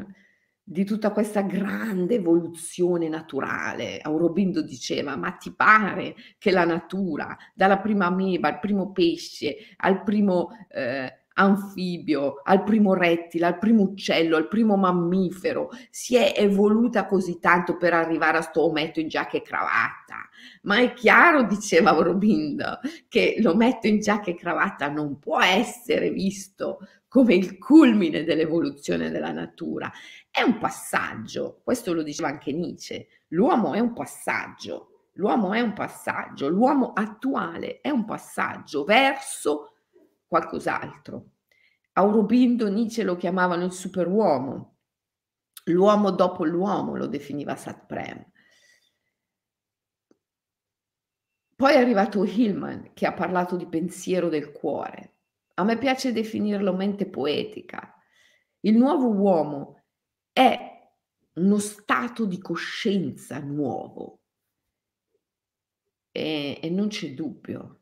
[0.70, 4.00] di tutta questa grande evoluzione naturale.
[4.00, 10.02] Aurobindo diceva, ma ti pare che la natura, dalla prima ameba al primo pesce, al
[10.02, 17.07] primo eh, anfibio, al primo rettile, al primo uccello, al primo mammifero, si è evoluta
[17.07, 20.29] così tanto per arrivare a sto ometto in giacca e cravatta.
[20.62, 26.81] Ma è chiaro, diceva Aurobindo, che l'ometto in giacca e cravatta non può essere visto
[27.09, 29.90] come il culmine dell'evoluzione della natura.
[30.31, 35.72] È un passaggio, questo lo diceva anche Nietzsche, l'uomo è un passaggio, l'uomo è un
[35.72, 39.72] passaggio, l'uomo attuale è un passaggio verso
[40.29, 41.31] qualcos'altro.
[41.95, 44.77] Aurobindo Nietzsche lo chiamavano il superuomo,
[45.64, 48.25] l'uomo dopo l'uomo lo definiva Satprem.
[51.57, 55.17] Poi è arrivato Hillman che ha parlato di pensiero del cuore.
[55.55, 58.01] A me piace definirlo mente poetica.
[58.61, 59.83] Il nuovo uomo
[60.33, 60.88] è
[61.33, 64.21] uno stato di coscienza nuovo
[66.12, 67.81] e, e non c'è dubbio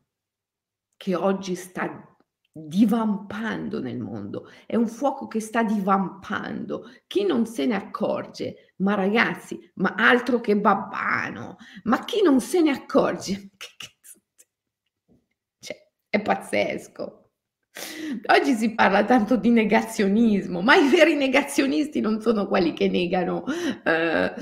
[0.95, 2.16] che oggi sta
[2.65, 6.89] divampando nel mondo, è un fuoco che sta divampando.
[7.05, 12.61] Chi non se ne accorge, ma ragazzi, ma altro che babbano, ma chi non se
[12.61, 13.51] ne accorge,
[15.59, 15.77] cioè,
[16.09, 17.21] è pazzesco.
[18.33, 23.43] Oggi si parla tanto di negazionismo, ma i veri negazionisti non sono quelli che negano
[23.85, 24.33] eh,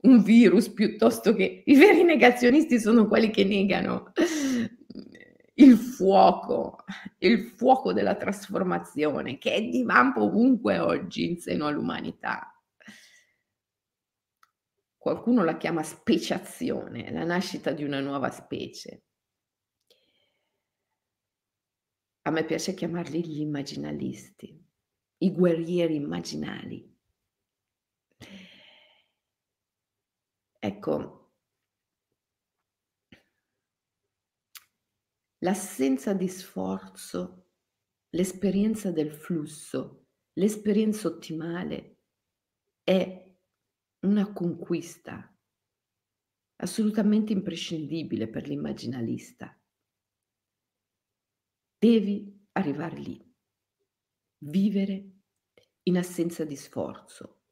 [0.00, 4.12] un virus piuttosto che i veri negazionisti sono quelli che negano
[5.60, 6.84] il fuoco,
[7.18, 12.52] il fuoco della trasformazione che è di vampo ovunque oggi in seno all'umanità.
[14.96, 19.02] Qualcuno la chiama speciazione, la nascita di una nuova specie.
[22.22, 24.64] A me piace chiamarli gli immaginalisti,
[25.18, 26.96] i guerrieri immaginali.
[30.60, 31.27] Ecco,
[35.38, 37.50] l'assenza di sforzo,
[38.10, 42.02] l'esperienza del flusso, l'esperienza ottimale
[42.82, 43.26] è
[44.00, 45.32] una conquista
[46.60, 49.56] assolutamente imprescindibile per l'immaginalista.
[51.78, 53.34] Devi arrivare lì,
[54.38, 55.12] vivere
[55.84, 57.42] in assenza di sforzo,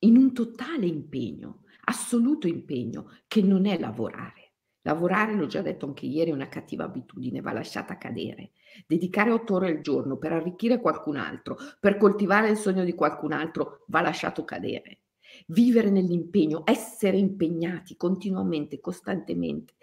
[0.00, 4.45] in un totale impegno, assoluto impegno, che non è lavorare.
[4.86, 8.52] Lavorare, l'ho già detto anche ieri, è una cattiva abitudine, va lasciata cadere.
[8.86, 13.32] Dedicare otto ore al giorno per arricchire qualcun altro, per coltivare il sogno di qualcun
[13.32, 15.00] altro, va lasciato cadere
[15.48, 19.74] vivere nell'impegno, essere impegnati continuamente, costantemente,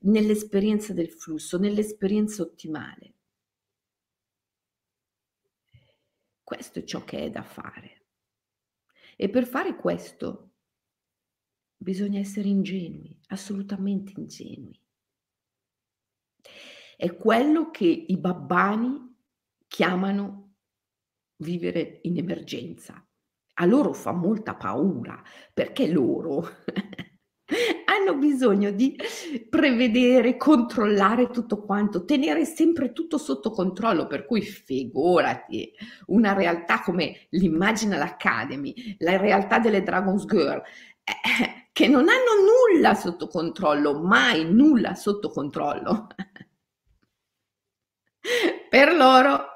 [0.00, 3.14] nell'esperienza del flusso, nell'esperienza ottimale.
[6.44, 8.02] Questo è ciò che è da fare.
[9.16, 10.50] E per fare questo
[11.76, 14.80] bisogna essere ingenui, assolutamente ingenui.
[16.96, 19.14] È quello che i babbani
[19.66, 20.54] chiamano
[21.36, 23.06] vivere in emergenza
[23.58, 25.22] a loro fa molta paura
[25.52, 26.46] perché loro
[27.86, 28.96] hanno bisogno di
[29.48, 35.72] prevedere, controllare tutto quanto, tenere sempre tutto sotto controllo, per cui figurati
[36.06, 40.62] una realtà come l'Imaginal Academy, la realtà delle Dragon's Girl,
[41.04, 46.06] eh, che non hanno nulla sotto controllo, mai nulla sotto controllo.
[48.70, 49.54] per loro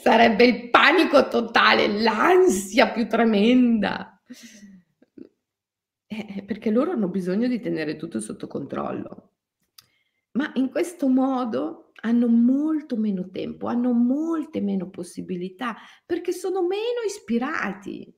[0.00, 4.22] Sarebbe il panico totale, l'ansia più tremenda.
[6.06, 9.32] Eh, perché loro hanno bisogno di tenere tutto sotto controllo.
[10.32, 15.76] Ma in questo modo hanno molto meno tempo, hanno molte meno possibilità,
[16.06, 18.16] perché sono meno ispirati.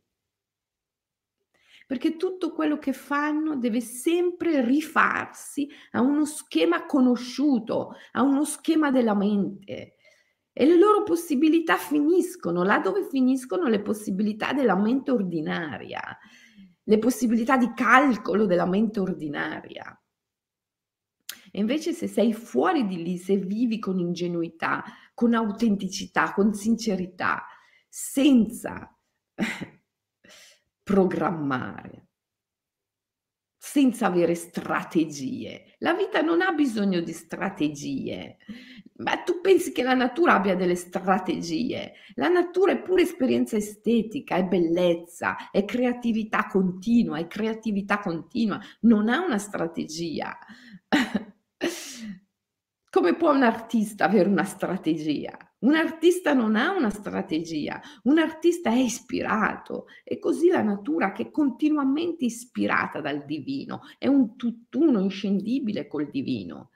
[1.93, 8.91] Perché tutto quello che fanno deve sempre rifarsi a uno schema conosciuto, a uno schema
[8.91, 9.97] della mente
[10.55, 16.01] e le loro possibilità finiscono là dove finiscono le possibilità della mente ordinaria,
[16.83, 20.03] le possibilità di calcolo della mente ordinaria.
[21.51, 24.83] E invece se sei fuori di lì, se vivi con ingenuità,
[25.13, 27.45] con autenticità, con sincerità,
[27.87, 28.97] senza
[30.83, 32.09] programmare,
[33.57, 35.77] senza avere strategie.
[35.79, 38.39] La vita non ha bisogno di strategie.
[38.97, 41.93] Ma tu pensi che la natura abbia delle strategie?
[42.15, 49.09] La natura è pura esperienza estetica, è bellezza, è creatività continua, è creatività continua, non
[49.09, 50.37] ha una strategia.
[52.91, 55.52] Come può un artista avere una strategia?
[55.63, 61.25] Un artista non ha una strategia, un artista è ispirato e così la natura che
[61.25, 66.71] è continuamente ispirata dal divino, è un tutt'uno inscendibile col divino,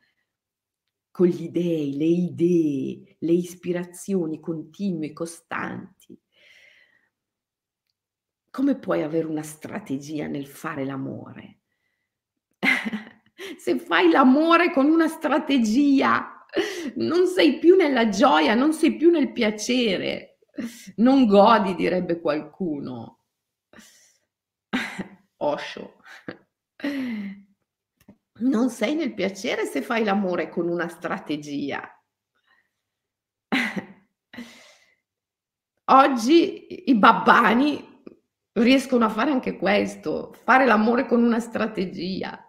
[1.10, 6.16] con gli dei, le idee, le ispirazioni continue, costanti.
[8.50, 11.58] Come puoi avere una strategia nel fare l'amore?
[13.58, 16.35] Se fai l'amore con una strategia,
[16.96, 20.38] non sei più nella gioia, non sei più nel piacere,
[20.96, 23.20] non godi, direbbe qualcuno.
[25.38, 25.96] Osho.
[28.38, 31.90] Non sei nel piacere se fai l'amore con una strategia.
[35.88, 38.02] Oggi i babbani
[38.52, 42.45] riescono a fare anche questo, fare l'amore con una strategia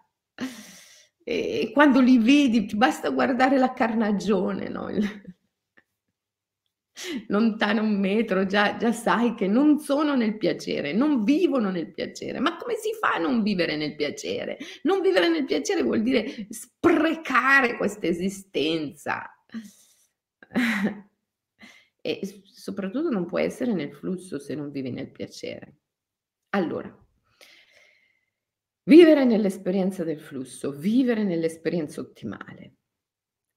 [1.30, 4.88] e quando li vedi basta guardare la carnagione, no?
[7.28, 12.40] lontano un metro, già, già sai che non sono nel piacere, non vivono nel piacere.
[12.40, 14.58] Ma come si fa a non vivere nel piacere?
[14.84, 19.30] Non vivere nel piacere vuol dire sprecare questa esistenza.
[22.02, 25.80] e soprattutto non può essere nel flusso se non vivi nel piacere.
[26.52, 27.07] Allora,
[28.88, 32.76] Vivere nell'esperienza del flusso, vivere nell'esperienza ottimale.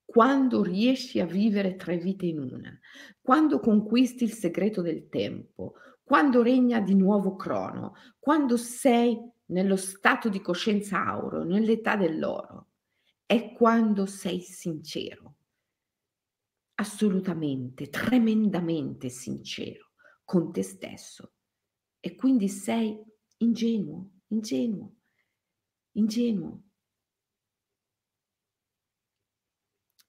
[0.05, 2.76] Quando riesci a vivere tre vite in una,
[3.20, 9.16] quando conquisti il segreto del tempo, quando regna di nuovo crono, quando sei
[9.47, 12.70] nello stato di coscienza auro, nell'età dell'oro,
[13.24, 15.37] è quando sei sincero,
[16.74, 19.93] assolutamente, tremendamente sincero
[20.24, 21.35] con te stesso.
[22.01, 23.01] E quindi sei
[23.37, 24.95] ingenuo, ingenuo
[25.93, 26.62] ingenuo.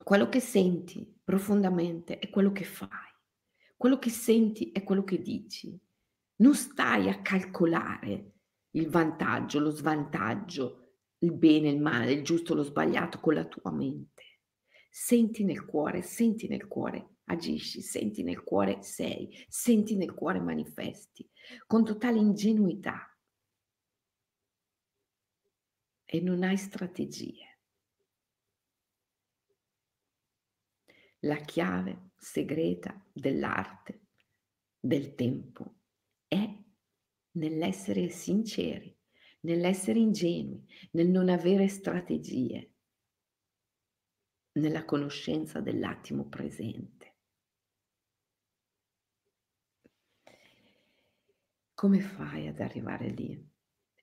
[0.03, 2.89] Quello che senti, profondamente è quello che fai,
[3.77, 5.79] quello che senti è quello che dici.
[6.37, 8.33] Non stai a calcolare
[8.71, 13.71] il vantaggio, lo svantaggio, il bene, il male, il giusto, lo sbagliato con la tua
[13.71, 14.23] mente.
[14.89, 21.29] Senti nel cuore, senti nel cuore, agisci, senti nel cuore, sei, senti nel cuore, manifesti,
[21.67, 23.10] con totale ingenuità.
[26.13, 27.59] E non hai strategie.
[31.19, 34.07] La chiave segreta dell'arte,
[34.77, 35.83] del tempo,
[36.27, 36.53] è
[37.37, 38.93] nell'essere sinceri,
[39.41, 42.73] nell'essere ingenui, nel non avere strategie,
[44.59, 47.15] nella conoscenza dell'attimo presente.
[51.73, 53.49] Come fai ad arrivare lì?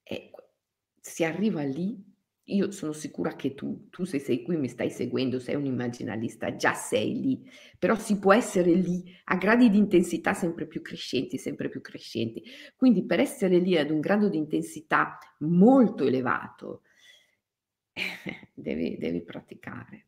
[0.02, 0.30] E
[1.00, 1.96] si arriva lì,
[2.50, 6.56] io sono sicura che tu, tu se sei qui, mi stai seguendo, sei un immaginalista,
[6.56, 11.36] già sei lì, però si può essere lì a gradi di intensità sempre più crescenti,
[11.36, 12.42] sempre più crescenti.
[12.76, 16.82] Quindi per essere lì ad un grado di intensità molto elevato,
[18.54, 20.06] devi, devi praticare.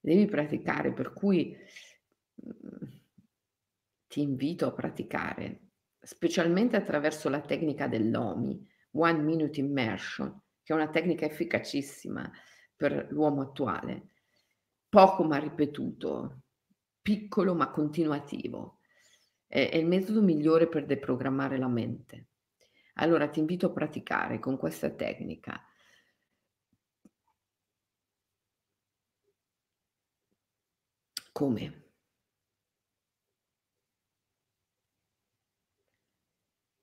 [0.00, 1.54] Devi praticare, per cui
[2.46, 2.88] mm,
[4.08, 5.60] ti invito a praticare,
[6.00, 12.30] specialmente attraverso la tecnica dell'OMI, One Minute Immersion, che è una tecnica efficacissima
[12.76, 14.14] per l'uomo attuale,
[14.88, 16.42] poco ma ripetuto,
[17.02, 18.78] piccolo ma continuativo.
[19.46, 22.28] È, è il metodo migliore per deprogrammare la mente.
[22.94, 25.64] Allora ti invito a praticare con questa tecnica.
[31.32, 31.84] Come?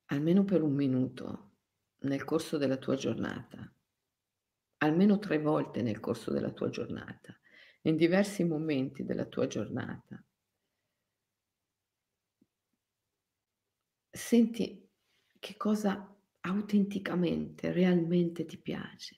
[0.07, 1.46] Almeno per un minuto
[1.99, 3.71] nel corso della tua giornata,
[4.79, 7.37] almeno tre volte nel corso della tua giornata,
[7.81, 10.23] in diversi momenti della tua giornata.
[14.09, 14.87] Senti
[15.39, 19.15] che cosa autenticamente, realmente ti piace.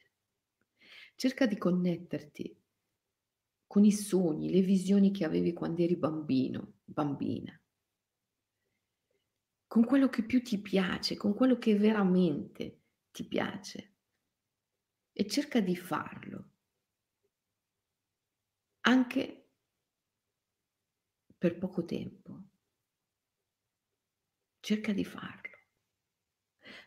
[1.16, 2.58] Cerca di connetterti
[3.68, 7.60] con i sogni, le visioni che avevi quando eri bambino, bambina
[9.70, 13.98] con quello che più ti piace, con quello che veramente ti piace.
[15.12, 16.54] E cerca di farlo.
[18.82, 19.52] Anche
[21.38, 22.46] per poco tempo.
[24.60, 25.58] Cerca di farlo.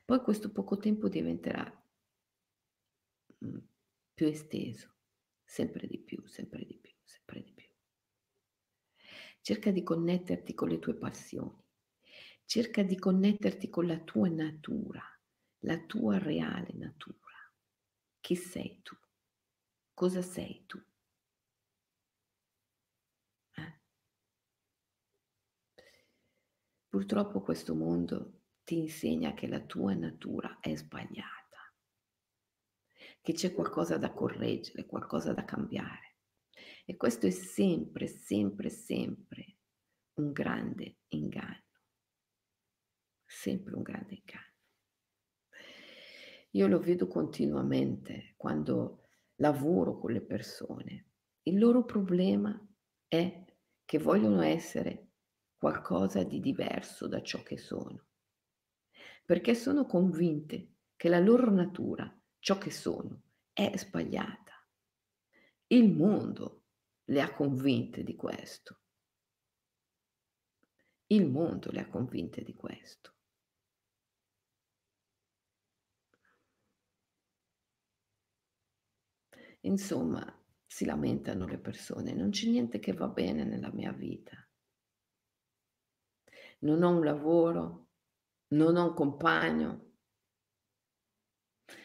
[0.05, 1.65] Poi questo poco tempo diventerà
[3.45, 3.59] mm,
[4.13, 4.93] più esteso,
[5.45, 7.69] sempre di più, sempre di più, sempre di più.
[9.41, 11.62] Cerca di connetterti con le tue passioni
[12.45, 15.03] cerca di connetterti con la tua natura,
[15.61, 17.19] la tua reale natura.
[18.21, 18.97] Chi sei tu?
[19.95, 20.83] Cosa sei tu?
[23.55, 23.81] Eh?
[26.89, 31.75] Purtroppo questo mondo ti insegna che la tua natura è sbagliata,
[33.21, 36.17] che c'è qualcosa da correggere, qualcosa da cambiare.
[36.85, 39.57] E questo è sempre, sempre, sempre
[40.15, 41.72] un grande inganno
[43.33, 44.51] sempre un grande inganno.
[46.51, 51.07] Io lo vedo continuamente quando lavoro con le persone.
[51.45, 52.55] Il loro problema
[53.09, 53.45] è
[53.85, 55.13] che vogliono essere
[55.57, 58.07] qualcosa di diverso da ciò che sono,
[59.25, 63.23] perché sono convinte che la loro natura, ciò che sono,
[63.53, 64.53] è sbagliata.
[65.69, 66.65] Il mondo
[67.05, 68.81] le ha convinte di questo.
[71.07, 73.15] Il mondo le ha convinte di questo.
[79.65, 80.25] Insomma,
[80.67, 84.37] si lamentano le persone, non c'è niente che va bene nella mia vita.
[86.61, 87.89] Non ho un lavoro,
[88.49, 89.91] non ho un compagno.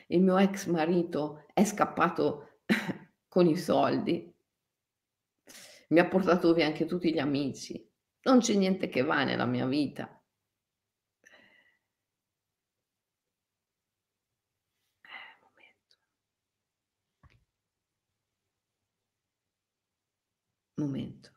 [0.08, 2.62] Il mio ex marito è scappato
[3.28, 4.34] con i soldi.
[5.90, 7.86] Mi ha portato via anche tutti gli amici.
[8.24, 10.18] Non c'è niente che va nella mia vita.
[20.78, 21.32] momento,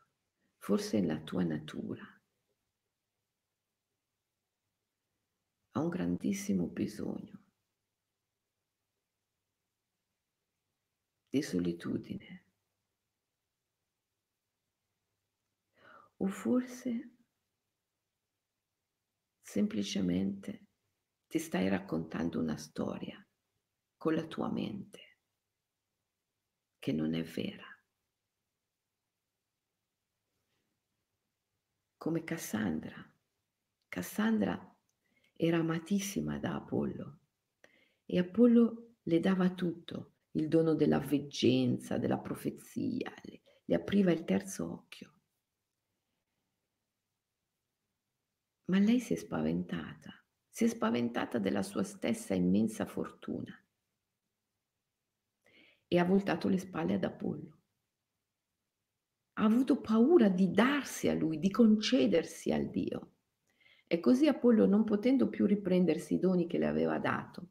[0.71, 2.01] forse la tua natura
[5.71, 7.43] ha un grandissimo bisogno
[11.27, 12.45] di solitudine.
[16.15, 17.17] O forse
[19.41, 20.67] semplicemente
[21.27, 23.21] ti stai raccontando una storia
[23.97, 25.19] con la tua mente
[26.79, 27.70] che non è vera.
[32.01, 32.95] Come Cassandra.
[33.87, 34.75] Cassandra
[35.33, 37.19] era amatissima da Apollo
[38.07, 44.23] e Apollo le dava tutto, il dono della veggenza, della profezia, le, le apriva il
[44.23, 45.13] terzo occhio.
[48.71, 53.53] Ma lei si è spaventata, si è spaventata della sua stessa immensa fortuna
[55.87, 57.60] e ha voltato le spalle ad Apollo.
[59.33, 63.13] Ha avuto paura di darsi a lui, di concedersi al Dio.
[63.87, 67.49] E così Apollo, non potendo più riprendersi i doni che le aveva dato,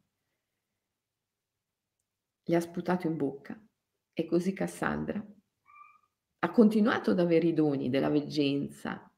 [2.42, 3.60] gli ha sputato in bocca.
[4.12, 5.24] E così Cassandra
[6.42, 9.12] ha continuato ad avere i doni della veggenza,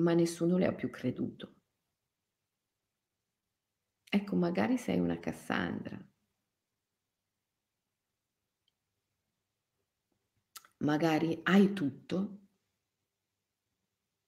[0.00, 1.54] ma nessuno le ha più creduto.
[4.10, 6.13] Ecco, magari sei una Cassandra.
[10.84, 12.40] Magari hai tutto,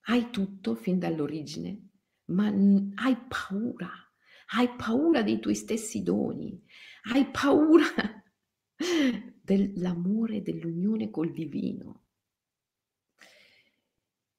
[0.08, 1.88] hai tutto fin dall'origine,
[2.26, 3.90] ma hai paura,
[4.54, 6.58] hai paura dei tuoi stessi doni,
[7.12, 7.84] hai paura
[9.38, 12.04] dell'amore, dell'unione col divino.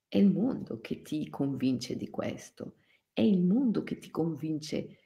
[0.08, 2.78] È il mondo che ti convince di questo,
[3.14, 5.02] è il mondo che ti convince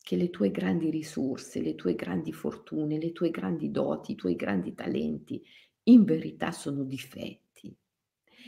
[0.00, 4.36] che le tue grandi risorse, le tue grandi fortune, le tue grandi doti, i tuoi
[4.36, 5.42] grandi talenti,
[5.84, 7.76] in verità sono difetti,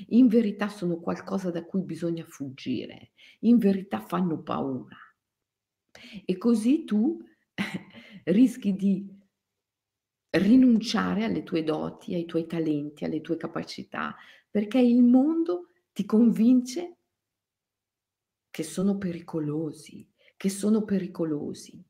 [0.09, 4.97] in verità sono qualcosa da cui bisogna fuggire, in verità fanno paura.
[6.24, 7.22] E così tu
[8.24, 9.09] rischi di
[10.30, 14.14] rinunciare alle tue doti, ai tuoi talenti, alle tue capacità,
[14.51, 16.97] perché il mondo ti convince
[18.51, 21.82] che sono pericolosi, che sono pericolosi.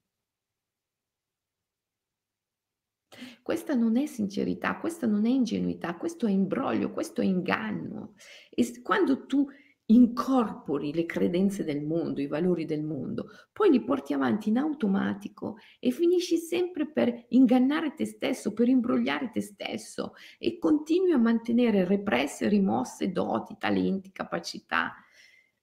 [3.43, 8.15] Questa non è sincerità, questa non è ingenuità, questo è imbroglio, questo è inganno.
[8.51, 9.47] E quando tu
[9.89, 15.59] incorpori le credenze del mondo, i valori del mondo, poi li porti avanti in automatico
[15.79, 21.85] e finisci sempre per ingannare te stesso, per imbrogliare te stesso e continui a mantenere
[21.85, 24.95] represse, rimosse doti, talenti, capacità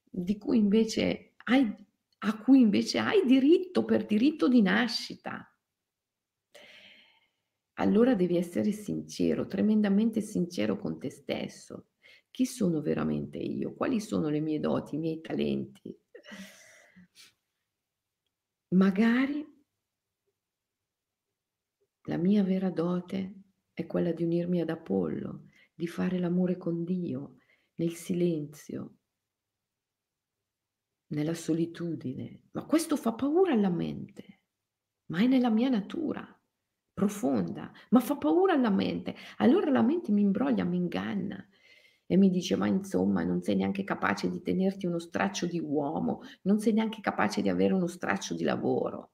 [0.10, 1.76] di cui invece hai,
[2.20, 5.53] a cui invece hai diritto per diritto di nascita.
[7.76, 11.88] Allora devi essere sincero, tremendamente sincero con te stesso
[12.34, 13.76] chi sono veramente io?
[13.76, 15.96] Quali sono le mie doti, i miei talenti?
[18.70, 19.46] Magari
[22.06, 27.38] la mia vera dote è quella di unirmi ad Apollo, di fare l'amore con Dio
[27.76, 28.98] nel silenzio,
[31.12, 32.46] nella solitudine.
[32.54, 34.42] Ma questo fa paura alla mente,
[35.12, 36.43] ma è nella mia natura
[36.94, 39.16] profonda, ma fa paura alla mente.
[39.38, 41.46] Allora la mente mi imbroglia, mi inganna
[42.06, 46.22] e mi dice ma insomma non sei neanche capace di tenerti uno straccio di uomo,
[46.44, 49.14] non sei neanche capace di avere uno straccio di lavoro.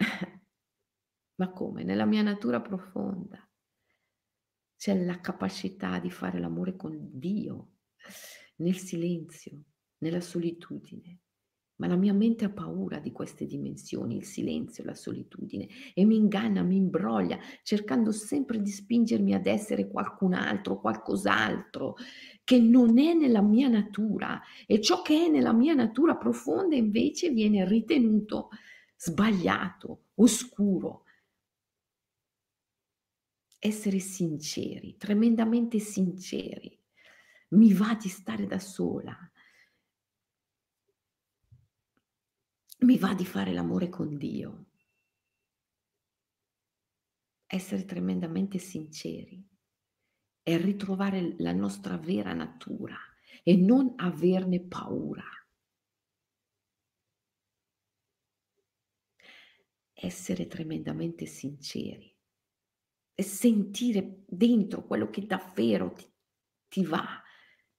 [1.36, 1.84] ma come?
[1.84, 3.42] Nella mia natura profonda
[4.76, 7.72] c'è la capacità di fare l'amore con Dio,
[8.56, 9.64] nel silenzio,
[9.98, 11.18] nella solitudine.
[11.78, 16.16] Ma la mia mente ha paura di queste dimensioni, il silenzio, la solitudine, e mi
[16.16, 21.94] inganna, mi imbroglia, cercando sempre di spingermi ad essere qualcun altro, qualcos'altro,
[22.42, 24.40] che non è nella mia natura.
[24.66, 28.48] E ciò che è nella mia natura profonda invece viene ritenuto
[28.96, 31.04] sbagliato, oscuro.
[33.60, 36.76] Essere sinceri, tremendamente sinceri.
[37.50, 39.27] Mi va di stare da sola
[42.80, 44.66] mi va di fare l'amore con Dio.
[47.46, 49.44] Essere tremendamente sinceri
[50.42, 52.96] e ritrovare la nostra vera natura
[53.42, 55.24] e non averne paura.
[59.92, 62.14] Essere tremendamente sinceri
[63.14, 66.08] e sentire dentro quello che davvero ti,
[66.68, 67.20] ti va,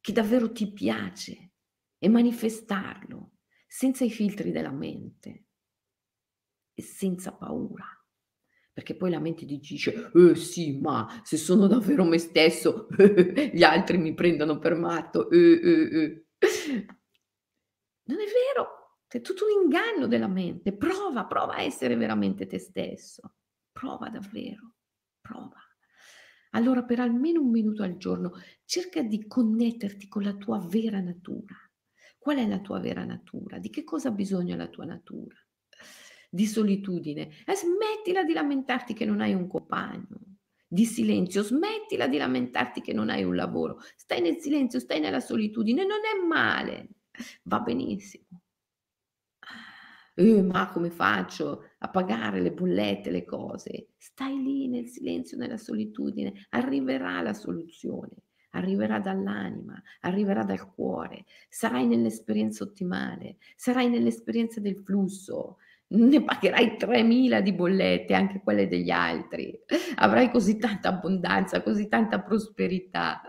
[0.02, 1.54] che davvero ti piace
[1.98, 3.39] e manifestarlo
[3.72, 5.46] senza i filtri della mente
[6.74, 7.86] e senza paura.
[8.74, 12.88] Perché poi la mente ti dice, eh sì, ma se sono davvero me stesso,
[13.54, 15.30] gli altri mi prendono per matto.
[15.30, 16.26] Eh, eh, eh.
[18.06, 20.76] Non è vero, è tutto un inganno della mente.
[20.76, 23.36] Prova, prova a essere veramente te stesso.
[23.72, 24.76] Prova davvero,
[25.22, 25.62] prova.
[26.52, 28.32] Allora per almeno un minuto al giorno
[28.66, 31.69] cerca di connetterti con la tua vera natura
[32.30, 33.58] Qual è la tua vera natura?
[33.58, 35.36] Di che cosa ha bisogno la tua natura?
[36.30, 37.30] Di solitudine.
[37.44, 40.38] E smettila di lamentarti che non hai un compagno.
[40.68, 45.20] di silenzio, smettila di lamentarti che non hai un lavoro, stai nel silenzio, stai nella
[45.20, 46.90] solitudine, non è male,
[47.46, 48.44] va benissimo.
[50.14, 53.94] Eh, ma come faccio a pagare le bollette, le cose?
[53.98, 58.16] Stai lì nel silenzio, nella solitudine, arriverà la soluzione,
[58.52, 65.58] arriverà dall'anima, arriverà dal cuore, sarai nell'esperienza ottimale, sarai nell'esperienza del flusso,
[65.92, 69.58] ne pagherai 3000 di bollette, anche quelle degli altri.
[69.96, 73.22] Avrai così tanta abbondanza, così tanta prosperità.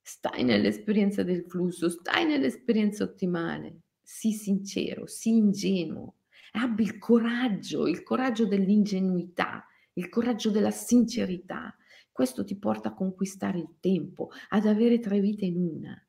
[0.00, 3.80] Stai nell'esperienza del flusso, stai nell'esperienza ottimale.
[4.02, 6.14] Sii sincero, sii ingenuo.
[6.52, 11.75] Abbi il coraggio, il coraggio dell'ingenuità, il coraggio della sincerità.
[12.16, 16.08] Questo ti porta a conquistare il tempo, ad avere tre vite in una.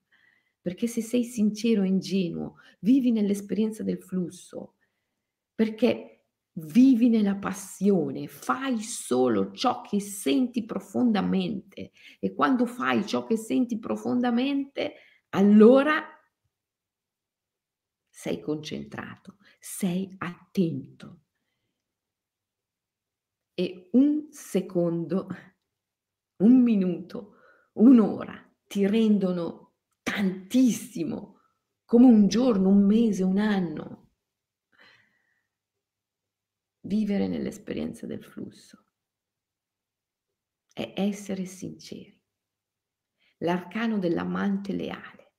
[0.62, 4.76] Perché se sei sincero e ingenuo, vivi nell'esperienza del flusso,
[5.54, 11.92] perché vivi nella passione, fai solo ciò che senti profondamente
[12.22, 14.94] e quando fai ciò che senti profondamente,
[15.32, 16.06] allora
[18.08, 21.24] sei concentrato, sei attento.
[23.54, 25.28] E un secondo,
[26.38, 27.36] un minuto,
[27.74, 31.42] un'ora ti rendono tantissimo,
[31.86, 34.08] come un giorno, un mese, un anno
[36.88, 38.86] vivere nell'esperienza del flusso
[40.78, 42.16] è essere sinceri.
[43.40, 45.34] L'arcano dell'amante leale.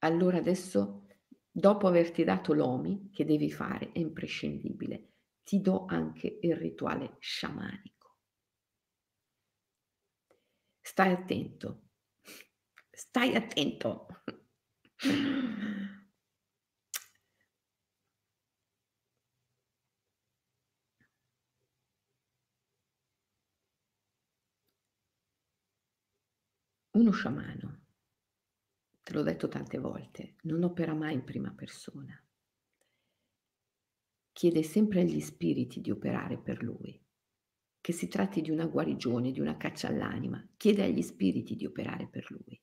[0.00, 1.06] Allora adesso,
[1.50, 5.14] dopo averti dato l'OMI, che devi fare, è imprescindibile,
[5.48, 8.16] ti do anche il rituale sciamanico.
[10.78, 11.88] Stai attento,
[12.90, 14.08] stai attento.
[26.90, 27.86] Uno sciamano,
[29.02, 32.22] te l'ho detto tante volte, non opera mai in prima persona.
[34.38, 36.96] Chiede sempre agli spiriti di operare per lui.
[37.80, 42.06] Che si tratti di una guarigione, di una caccia all'anima, chiede agli spiriti di operare
[42.06, 42.62] per lui.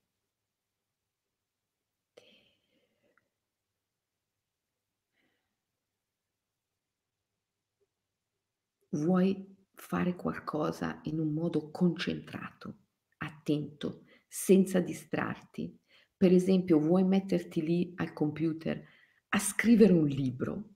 [8.91, 12.83] Vuoi fare qualcosa in un modo concentrato,
[13.17, 15.77] attento, senza distrarti.
[16.15, 18.81] Per esempio, vuoi metterti lì al computer
[19.27, 20.74] a scrivere un libro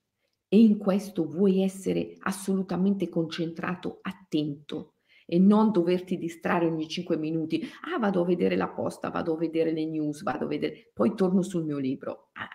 [0.50, 4.96] e in questo vuoi essere assolutamente concentrato, attento
[5.26, 7.62] e non doverti distrarre ogni 5 minuti.
[7.94, 11.14] Ah, vado a vedere la posta, vado a vedere le news, vado a vedere, poi
[11.14, 12.30] torno sul mio libro.
[12.34, 12.50] Ah.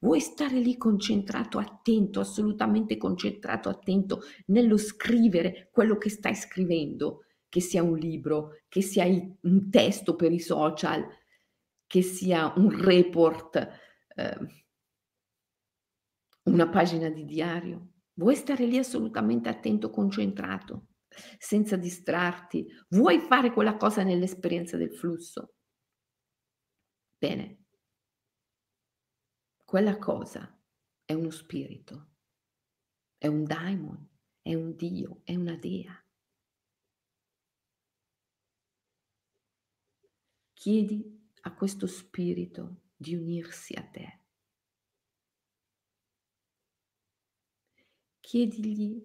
[0.00, 7.60] Vuoi stare lì concentrato, attento, assolutamente concentrato, attento nello scrivere quello che stai scrivendo che
[7.60, 11.06] sia un libro, che sia un testo per i social,
[11.86, 13.56] che sia un report,
[14.14, 14.38] eh,
[16.48, 17.92] una pagina di diario.
[18.14, 20.88] Vuoi stare lì assolutamente attento, concentrato,
[21.38, 22.66] senza distrarti?
[22.88, 25.54] Vuoi fare quella cosa nell'esperienza del flusso?
[27.18, 27.64] Bene,
[29.64, 30.58] quella cosa
[31.04, 32.12] è uno spirito,
[33.18, 34.08] è un daimon,
[34.40, 35.94] è un dio, è una dea.
[40.54, 44.17] Chiedi a questo spirito di unirsi a te.
[48.28, 49.02] Chiedigli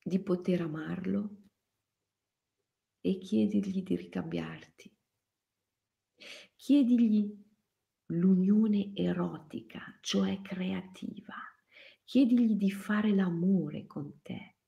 [0.00, 1.30] di poter amarlo
[3.00, 4.96] e chiedigli di ricambiarti.
[6.54, 7.36] Chiedigli
[8.12, 11.34] l'unione erotica, cioè creativa.
[12.04, 14.58] Chiedigli di fare l'amore con te.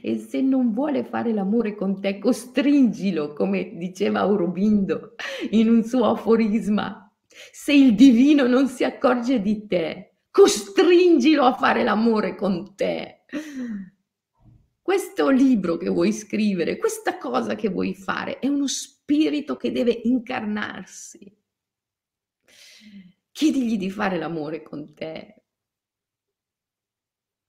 [0.00, 5.16] E se non vuole fare l'amore con te, costringilo, come diceva Aurobindo
[5.50, 7.12] in un suo aforisma.
[7.26, 13.26] Se il divino non si accorge di te, costringilo a fare l'amore con te.
[14.80, 20.00] Questo libro che vuoi scrivere, questa cosa che vuoi fare, è uno spirito che deve
[20.02, 21.32] incarnarsi.
[23.30, 25.44] Chiedigli di fare l'amore con te.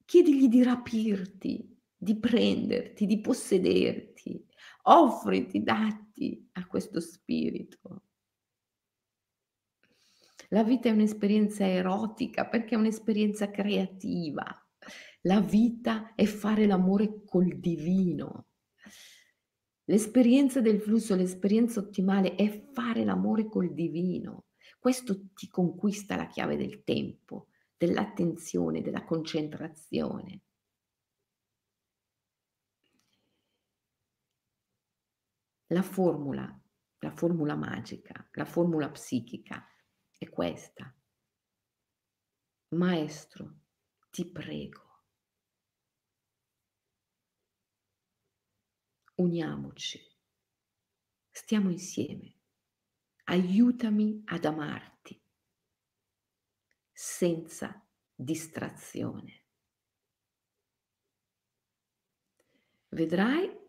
[0.05, 4.45] Chiedigli di rapirti, di prenderti, di possederti.
[4.83, 8.03] Offriti, datti a questo spirito.
[10.53, 14.45] La vita è un'esperienza erotica perché è un'esperienza creativa.
[15.21, 18.49] La vita è fare l'amore col divino.
[19.85, 24.45] L'esperienza del flusso, l'esperienza ottimale è fare l'amore col divino.
[24.77, 30.41] Questo ti conquista la chiave del tempo, dell'attenzione, della concentrazione.
[35.65, 36.61] La formula,
[36.99, 39.67] la formula magica, la formula psichica
[40.23, 40.93] è questa.
[42.69, 43.59] Maestro,
[44.09, 45.05] ti prego,
[49.15, 49.99] uniamoci,
[51.29, 52.39] stiamo insieme,
[53.25, 55.21] aiutami ad amarti
[56.91, 59.45] senza distrazione.
[62.89, 63.61] Vedrai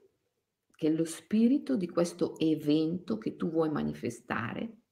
[0.74, 4.83] che lo spirito di questo evento che tu vuoi manifestare,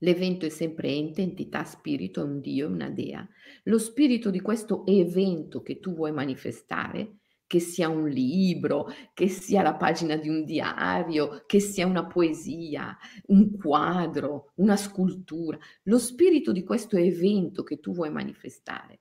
[0.00, 3.26] l'evento è sempre ente, entità, spirito, è un Dio, è una dea,
[3.64, 9.62] lo spirito di questo evento che tu vuoi manifestare, che sia un libro, che sia
[9.62, 12.96] la pagina di un diario, che sia una poesia,
[13.26, 19.00] un quadro, una scultura, lo spirito di questo evento che tu vuoi manifestare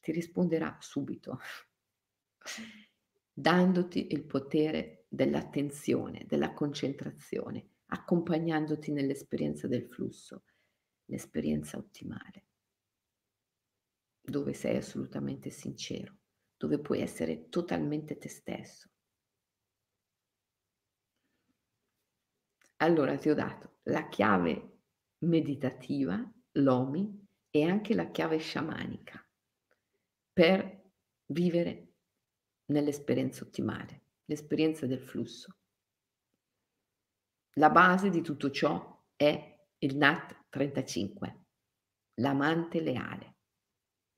[0.00, 1.38] ti risponderà subito
[3.30, 10.44] dandoti il potere dell'attenzione, della concentrazione, accompagnandoti nell'esperienza del flusso,
[11.06, 12.46] l'esperienza ottimale,
[14.20, 16.18] dove sei assolutamente sincero,
[16.56, 18.90] dove puoi essere totalmente te stesso.
[22.80, 24.80] Allora ti ho dato la chiave
[25.20, 29.26] meditativa, l'OMI, e anche la chiave sciamanica
[30.32, 30.92] per
[31.26, 31.94] vivere
[32.66, 35.56] nell'esperienza ottimale, l'esperienza del flusso.
[37.58, 41.46] La base di tutto ciò è il NAT 35,
[42.20, 43.38] l'amante leale.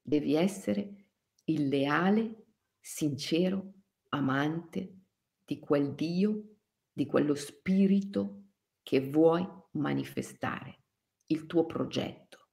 [0.03, 1.12] Devi essere
[1.45, 3.72] il leale, sincero
[4.11, 5.05] amante
[5.43, 6.57] di quel Dio,
[6.93, 8.49] di quello spirito
[8.82, 10.82] che vuoi manifestare,
[11.28, 12.49] il tuo progetto.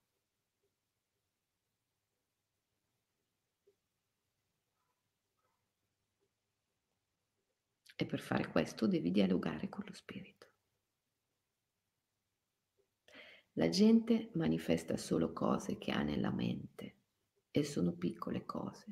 [7.93, 10.46] E per fare questo devi dialogare con lo spirito.
[13.57, 16.97] La gente manifesta solo cose che ha nella mente
[17.49, 18.85] e sono piccole cose.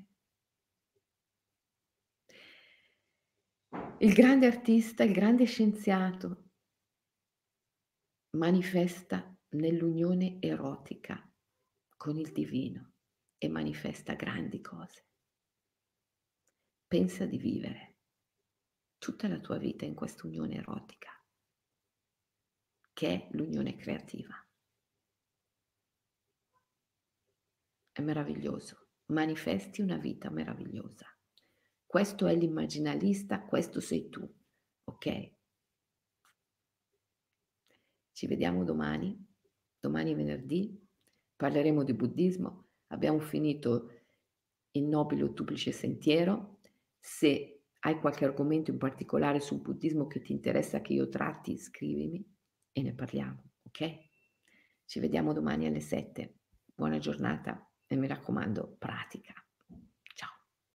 [3.99, 6.49] Il grande artista, il grande scienziato
[8.31, 11.31] manifesta nell'unione erotica
[11.95, 12.93] con il divino
[13.37, 15.05] e manifesta grandi cose.
[16.87, 17.97] Pensa di vivere
[18.97, 21.11] tutta la tua vita in questa unione erotica,
[22.93, 24.39] che è l'unione creativa.
[27.95, 31.07] È meraviglioso, manifesti una vita meravigliosa.
[31.85, 34.29] Questo è l'immaginalista, questo sei tu,
[34.83, 35.31] ok?
[38.11, 39.17] Ci vediamo domani,
[39.79, 40.77] domani è venerdì,
[41.37, 43.89] parleremo di buddismo, abbiamo finito
[44.71, 46.59] il nobile ottuplice sentiero.
[46.99, 52.29] Se hai qualche argomento in particolare sul buddismo che ti interessa che io tratti, scrivimi
[52.73, 53.99] e ne parliamo, ok?
[54.83, 56.39] Ci vediamo domani alle 7.
[56.75, 59.44] Buona giornata e mi raccomando, pratica.